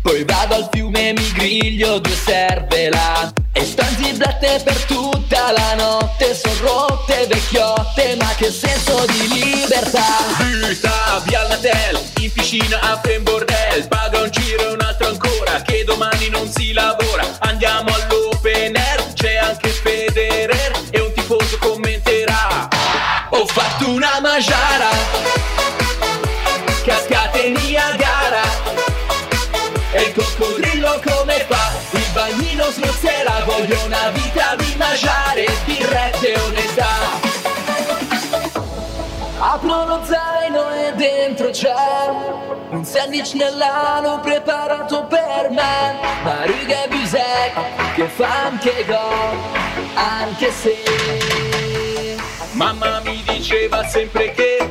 Poi 0.00 0.24
vado 0.24 0.54
al 0.54 0.68
fiume 0.70 1.12
mi 1.12 1.32
griglio 1.32 1.98
due 1.98 2.14
serve 2.14 2.88
là. 2.88 3.32
E 3.52 3.64
sto 3.64 3.82
in 3.82 4.04
ziblette 4.04 4.60
per 4.64 4.84
tutta 4.84 5.50
la 5.50 5.74
notte 5.74 6.34
Son 6.34 6.56
rotte 6.60 7.26
vecchiotte 7.26 8.16
ma 8.16 8.32
che 8.36 8.50
senso 8.50 9.04
di 9.06 9.28
libertà? 9.28 10.06
Butta 10.38 11.20
via 11.26 11.42
il 11.42 11.48
Natel, 11.48 12.00
in 12.20 12.32
piscina 12.32 12.80
apre 12.80 13.16
un 13.16 13.24
Federer 19.82 20.72
E 20.90 21.00
un 21.00 21.12
tifoso 21.12 21.58
commenterà 21.58 22.68
Ho 23.30 23.46
fatto 23.46 23.88
una 23.88 24.20
mangiara 24.20 24.90
Cascate 26.84 27.50
Niagara 27.50 28.42
E 29.92 30.02
il 30.02 30.14
coccodrillo 30.14 31.00
come 31.04 31.46
fa? 31.48 31.70
Il 31.90 32.06
bagnino 32.12 32.70
smozzerà 32.70 33.44
Voglio 33.44 33.84
una 33.84 34.10
vita 34.10 34.54
di 34.56 34.74
mangiare 34.76 35.46
Birrette 35.64 36.32
e 36.32 36.40
onestà. 36.40 37.40
Apro 39.38 39.84
lo 39.86 40.00
zaino 40.04 40.70
e 40.70 40.92
dentro 40.94 41.50
c'è 41.50 41.74
Un 42.70 42.84
sandwich 42.84 43.32
nell'ano 43.34 44.20
preparato 44.20 45.04
per 45.06 45.50
me. 45.50 45.96
Maruga 46.22 46.84
e 46.84 46.88
Busek 46.88 47.94
che 47.94 48.06
fa 48.06 48.44
anche 48.44 48.84
gol 48.86 49.71
Anche 49.94 50.50
se 50.50 50.76
Mamma 52.52 53.00
mi 53.04 53.22
diceva 53.26 53.86
sempre 53.86 54.32
che 54.32 54.68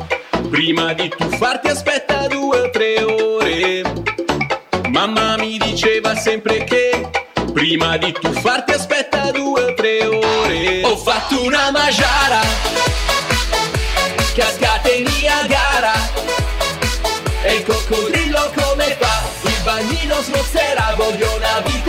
prima 0.50 0.94
di 0.94 1.10
tuffarti 1.10 1.68
aspetta 1.68 2.28
due 2.28 2.60
o 2.60 2.70
tre 2.70 3.04
ore. 3.04 3.84
Mamma 4.90 5.38
mi 5.38 5.58
diceva 5.58 6.16
sempre 6.16 6.64
che 6.64 7.10
prima 7.54 7.98
di 7.98 8.12
tuffarti 8.12 8.72
aspetta 8.74 9.32
due 9.32 9.64
o 9.64 9.74
tre 9.74 10.06
ore. 10.06 10.84
Ho 10.84 10.98
fatto 10.98 11.44
una 11.44 11.72
mangiara, 11.72 12.42
cascate 14.36 14.92
in 14.92 15.12
Niagara. 15.20 15.94
E 17.44 17.56
il 17.56 17.66
coccodrillo 17.66 18.52
come 18.56 18.98
fa? 19.00 19.22
Il 19.44 19.62
bagnino 19.64 20.22
smozzerà, 20.22 20.94
voglio 20.96 21.36
una 21.36 21.60
vita 21.66 21.81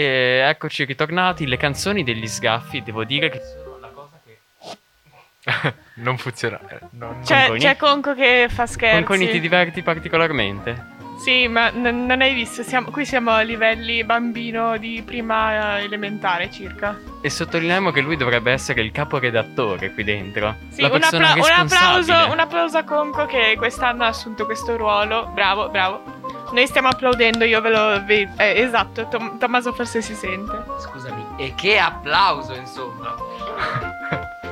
E 0.00 0.42
eccoci 0.48 0.84
ritornati. 0.84 1.46
Le 1.46 1.56
canzoni 1.58 2.02
degli 2.02 2.26
sgaffi, 2.26 2.82
devo 2.82 3.04
dire 3.04 3.28
che 3.28 3.40
sono 3.40 3.78
la 3.80 3.88
cosa 3.88 4.18
che. 4.24 5.74
non 5.96 6.16
funziona. 6.16 6.58
eh, 6.68 6.78
non- 6.92 7.20
C'è, 7.22 7.40
Conconi? 7.48 7.58
c'è 7.60 7.76
Conco 7.76 8.14
che 8.14 8.46
fa 8.48 8.66
scherzi. 8.66 8.96
Conconi 9.04 9.28
ti 9.30 9.40
diverti 9.40 9.82
particolarmente. 9.82 10.98
Sì, 11.22 11.48
ma 11.48 11.68
n- 11.68 12.06
non 12.06 12.22
hai 12.22 12.32
visto, 12.32 12.62
siamo- 12.62 12.90
qui 12.90 13.04
siamo 13.04 13.30
a 13.32 13.42
livelli 13.42 14.02
bambino 14.04 14.78
di 14.78 15.02
prima 15.04 15.78
elementare 15.78 16.50
circa. 16.50 16.98
E 17.20 17.28
sottolineiamo 17.28 17.90
che 17.90 18.00
lui 18.00 18.16
dovrebbe 18.16 18.52
essere 18.52 18.80
il 18.80 18.90
caporedattore 18.90 19.92
qui 19.92 20.02
dentro. 20.02 20.56
Sì, 20.70 20.80
la 20.80 20.88
un, 20.88 21.02
appla- 21.02 21.34
un 21.34 21.42
applauso, 21.52 22.12
un 22.32 22.38
applauso 22.38 22.78
a 22.78 22.84
Conco 22.84 23.26
che 23.26 23.54
quest'anno 23.58 24.04
ha 24.04 24.08
assunto 24.08 24.46
questo 24.46 24.78
ruolo. 24.78 25.26
Bravo, 25.34 25.68
bravo. 25.68 26.19
Noi 26.52 26.66
stiamo 26.66 26.88
applaudendo, 26.88 27.44
io 27.44 27.60
ve 27.60 27.68
lo... 27.70 28.04
ve- 28.04 28.28
eh, 28.36 28.60
esatto, 28.60 29.06
Tom- 29.08 29.38
Tommaso 29.38 29.72
forse 29.72 30.02
si 30.02 30.14
sente. 30.14 30.62
Scusami, 30.80 31.24
e 31.38 31.54
che 31.54 31.78
applauso, 31.78 32.54
insomma. 32.54 33.14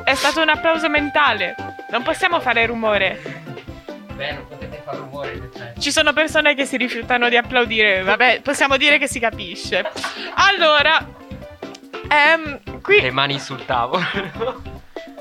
È 0.05 0.15
stato 0.15 0.41
un 0.41 0.49
applauso 0.49 0.89
mentale. 0.89 1.55
Non 1.91 2.03
possiamo 2.03 2.41
fare 2.41 2.65
rumore. 2.67 3.21
Beh, 4.15 4.33
non 4.33 4.47
potete 4.49 4.81
fare 4.85 4.97
rumore. 4.99 5.51
Ci 5.79 5.91
sono 5.91 6.13
persone 6.13 6.55
che 6.55 6.65
si 6.67 6.77
rifiutano 6.77 7.29
di 7.29 7.37
applaudire. 7.37 8.03
Vabbè, 8.03 8.41
possiamo 8.43 8.77
dire 8.77 8.99
che 8.99 9.09
si 9.09 9.19
capisce. 9.19 9.91
Allora, 10.35 11.05
ehm, 12.09 12.81
qui 12.81 13.01
Le 13.01 13.11
mani 13.11 13.39
sul 13.39 13.65
tavolo. 13.65 14.05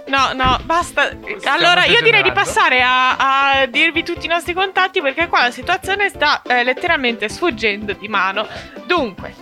No, 0.08 0.32
no, 0.34 0.60
basta. 0.64 1.12
allora, 1.46 1.86
io 1.86 2.02
direi 2.02 2.24
di 2.24 2.32
passare 2.32 2.82
a, 2.82 3.60
a 3.62 3.66
dirvi 3.66 4.04
tutti 4.04 4.26
i 4.26 4.30
nostri 4.30 4.54
contatti 4.54 5.02
perché 5.02 5.28
qua 5.28 5.44
la 5.44 5.52
situazione 5.52 6.10
sta 6.10 6.42
eh, 6.44 6.64
letteralmente 6.64 7.28
sfuggendo 7.28 7.94
di 7.94 8.08
mano. 8.08 8.48
Dunque, 8.86 9.34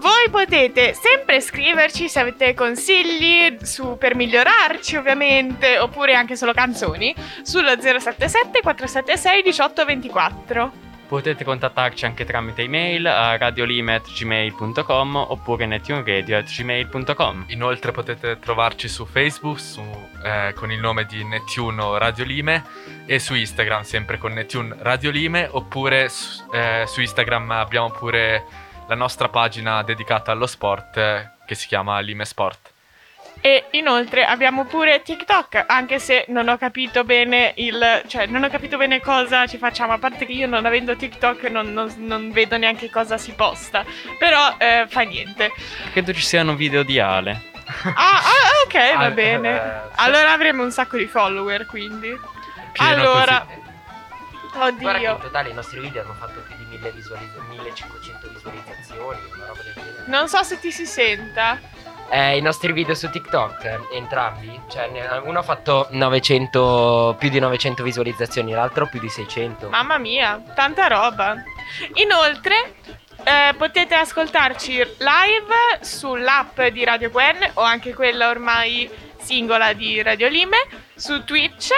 voi 0.00 0.28
potete 0.30 0.94
sempre 0.94 1.40
scriverci 1.40 2.08
se 2.08 2.20
avete 2.20 2.54
consigli 2.54 3.58
su, 3.62 3.96
per 3.98 4.14
migliorarci, 4.14 4.96
ovviamente, 4.96 5.78
oppure 5.78 6.14
anche 6.14 6.36
solo 6.36 6.52
canzoni, 6.52 7.14
sullo 7.42 7.78
077 7.78 8.62
476 8.62 9.42
1824. 9.42 10.89
Potete 11.10 11.42
contattarci 11.42 12.04
anche 12.04 12.24
tramite 12.24 12.62
email 12.62 13.04
a 13.08 13.36
radiolime.gmail.com 13.36 15.16
oppure 15.16 15.66
nettuneradio.gmail.com. 15.66 17.46
Inoltre 17.48 17.90
potete 17.90 18.38
trovarci 18.38 18.86
su 18.86 19.04
Facebook 19.06 19.58
su, 19.58 19.82
eh, 20.24 20.52
con 20.54 20.70
il 20.70 20.78
nome 20.78 21.06
di 21.06 21.24
Nettuno 21.24 21.98
Radio 21.98 22.24
Lime 22.24 22.64
e 23.06 23.18
su 23.18 23.34
Instagram 23.34 23.82
sempre 23.82 24.18
con 24.18 24.34
Nettune 24.34 24.76
Radio 24.78 25.10
Lime 25.10 25.48
oppure 25.50 26.08
su, 26.08 26.48
eh, 26.52 26.84
su 26.86 27.00
Instagram 27.00 27.50
abbiamo 27.50 27.90
pure 27.90 28.44
la 28.86 28.94
nostra 28.94 29.28
pagina 29.28 29.82
dedicata 29.82 30.30
allo 30.30 30.46
sport 30.46 30.96
eh, 30.96 31.28
che 31.44 31.56
si 31.56 31.66
chiama 31.66 31.98
Lime 31.98 32.24
Sport. 32.24 32.69
E 33.42 33.64
inoltre 33.70 34.24
abbiamo 34.24 34.66
pure 34.66 35.00
TikTok, 35.02 35.64
anche 35.66 35.98
se 35.98 36.26
non 36.28 36.48
ho 36.48 36.58
capito 36.58 37.04
bene 37.04 37.52
il. 37.56 38.02
cioè 38.06 38.26
non 38.26 38.42
ho 38.44 38.48
capito 38.50 38.76
bene 38.76 39.00
cosa 39.00 39.46
ci 39.46 39.56
facciamo, 39.56 39.92
a 39.94 39.98
parte 39.98 40.26
che 40.26 40.32
io 40.32 40.46
non 40.46 40.66
avendo 40.66 40.94
TikTok 40.94 41.44
non, 41.44 41.72
non- 41.72 41.92
non 41.96 42.30
vedo 42.32 42.58
neanche 42.58 42.90
cosa 42.90 43.16
si 43.16 43.32
posta. 43.32 43.82
Però 44.18 44.56
eh, 44.58 44.84
fa 44.88 45.00
niente. 45.02 45.52
Credo 45.92 46.12
ci 46.12 46.20
siano 46.20 46.54
video 46.54 46.82
di 46.82 46.98
Ale. 46.98 47.48
Ah, 47.64 48.18
ah, 48.18 48.64
ok, 48.66 48.96
va 48.96 49.04
Ah, 49.04 49.10
bene. 49.10 49.54
eh. 49.54 49.70
Allora 49.96 50.32
avremo 50.32 50.62
un 50.62 50.70
sacco 50.72 50.98
di 50.98 51.06
follower, 51.06 51.64
quindi. 51.66 52.14
Pieno 52.72 52.90
allora, 52.92 53.46
Guarda 54.52 54.76
che 54.76 54.84
in 54.84 54.88
oddio. 54.98 55.16
totale 55.18 55.48
i 55.48 55.54
nostri 55.54 55.80
video 55.80 56.02
hanno 56.02 56.14
fatto 56.14 56.40
più 56.40 56.56
di 56.56 56.64
1000 56.64 56.90
visualizza- 56.90 57.40
1500 57.48 58.28
visualizzazioni, 58.34 59.18
una 59.34 59.46
roba 59.46 59.62
del 59.62 59.72
genere. 59.74 60.04
Non 60.06 60.28
so 60.28 60.42
se 60.42 60.58
ti 60.60 60.70
si 60.72 60.84
senta. 60.84 61.58
Eh, 62.12 62.36
I 62.36 62.40
nostri 62.40 62.72
video 62.72 62.94
su 62.94 63.08
TikTok, 63.08 63.64
eh, 63.64 63.78
entrambi, 63.92 64.60
cioè 64.68 64.90
uno 65.22 65.38
ha 65.38 65.42
fatto 65.42 65.86
900, 65.90 67.14
più 67.18 67.28
di 67.28 67.38
900 67.38 67.84
visualizzazioni, 67.84 68.50
l'altro 68.52 68.86
più 68.88 68.98
di 68.98 69.08
600. 69.08 69.68
Mamma 69.68 69.96
mia, 69.98 70.42
tanta 70.54 70.88
roba. 70.88 71.36
Inoltre, 71.94 72.74
eh, 73.22 73.54
potete 73.56 73.94
ascoltarci 73.94 74.72
live 74.74 75.78
sull'app 75.82 76.60
di 76.62 76.84
Radio 76.84 77.10
Gwen 77.10 77.48
o 77.54 77.62
anche 77.62 77.94
quella 77.94 78.28
ormai 78.28 78.90
singola 79.20 79.72
di 79.72 80.02
Radio 80.02 80.28
Lime, 80.28 80.56
su 80.96 81.22
Twitch, 81.24 81.70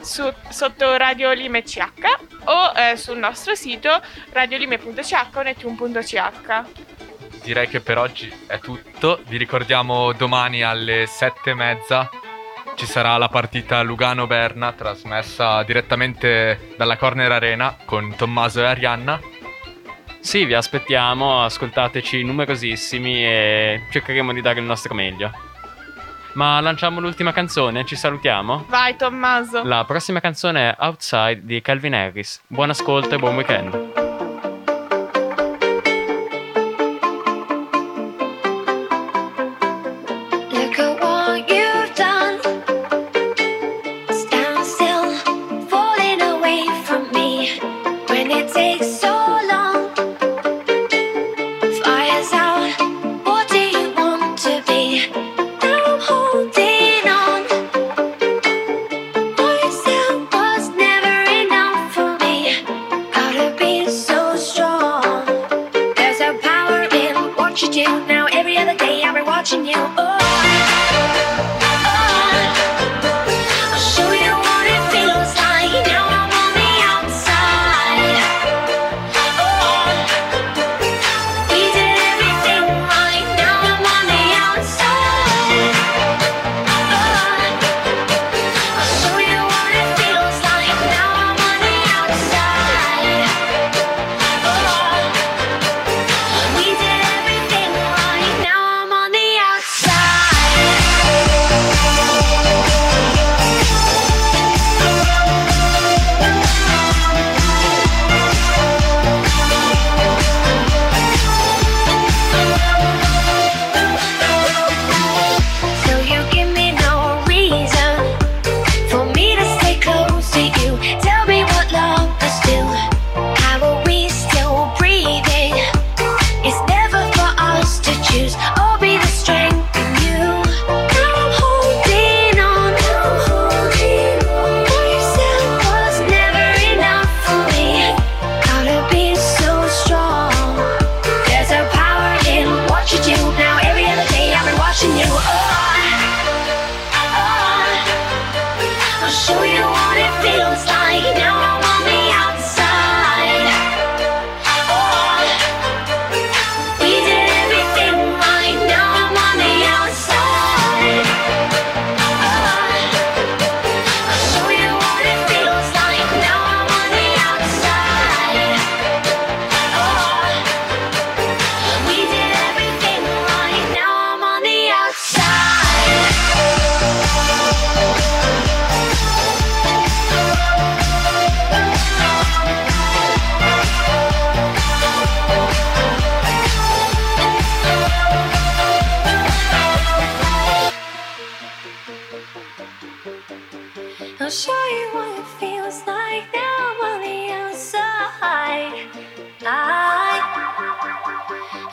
su- 0.00 0.32
sotto 0.48 0.96
Radio 0.96 1.32
Lime 1.32 1.62
CH 1.62 1.90
o 2.44 2.72
eh, 2.74 2.96
sul 2.96 3.18
nostro 3.18 3.54
sito 3.54 4.00
radiolime.ch 4.32 5.26
o 5.34 5.42
netune.ch. 5.42 6.62
Direi 7.44 7.68
che 7.68 7.80
per 7.80 7.98
oggi 7.98 8.32
è 8.46 8.58
tutto. 8.58 9.20
Vi 9.28 9.36
ricordiamo 9.36 10.12
domani 10.12 10.62
alle 10.62 11.04
sette 11.06 11.50
e 11.50 11.54
mezza 11.54 12.10
ci 12.76 12.86
sarà 12.86 13.16
la 13.16 13.28
partita 13.28 13.82
Lugano-Berna 13.82 14.72
trasmessa 14.72 15.62
direttamente 15.62 16.74
dalla 16.76 16.96
Corner 16.96 17.30
Arena 17.30 17.76
con 17.84 18.14
Tommaso 18.16 18.60
e 18.62 18.66
Arianna. 18.66 19.20
Sì, 20.18 20.44
vi 20.44 20.54
aspettiamo, 20.54 21.44
ascoltateci 21.44 22.24
numerosissimi 22.24 23.24
e 23.24 23.82
cercheremo 23.90 24.32
di 24.32 24.40
dare 24.40 24.58
il 24.58 24.66
nostro 24.66 24.94
meglio. 24.94 25.30
Ma 26.32 26.58
lanciamo 26.60 26.98
l'ultima 26.98 27.32
canzone, 27.32 27.84
ci 27.84 27.94
salutiamo? 27.94 28.64
Vai 28.68 28.96
Tommaso. 28.96 29.62
La 29.62 29.84
prossima 29.84 30.18
canzone 30.18 30.70
è 30.70 30.76
Outside 30.78 31.42
di 31.44 31.60
Calvin 31.62 31.94
Harris. 31.94 32.42
Buon 32.48 32.70
ascolto 32.70 33.14
e 33.14 33.18
buon 33.18 33.36
weekend. 33.36 33.93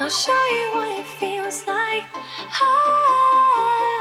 I'll 0.02 0.10
show 0.10 0.32
you 0.32 0.72
what 0.74 1.00
it 1.00 1.06
feels 1.06 1.68
like. 1.68 2.06
Oh. 2.60 4.01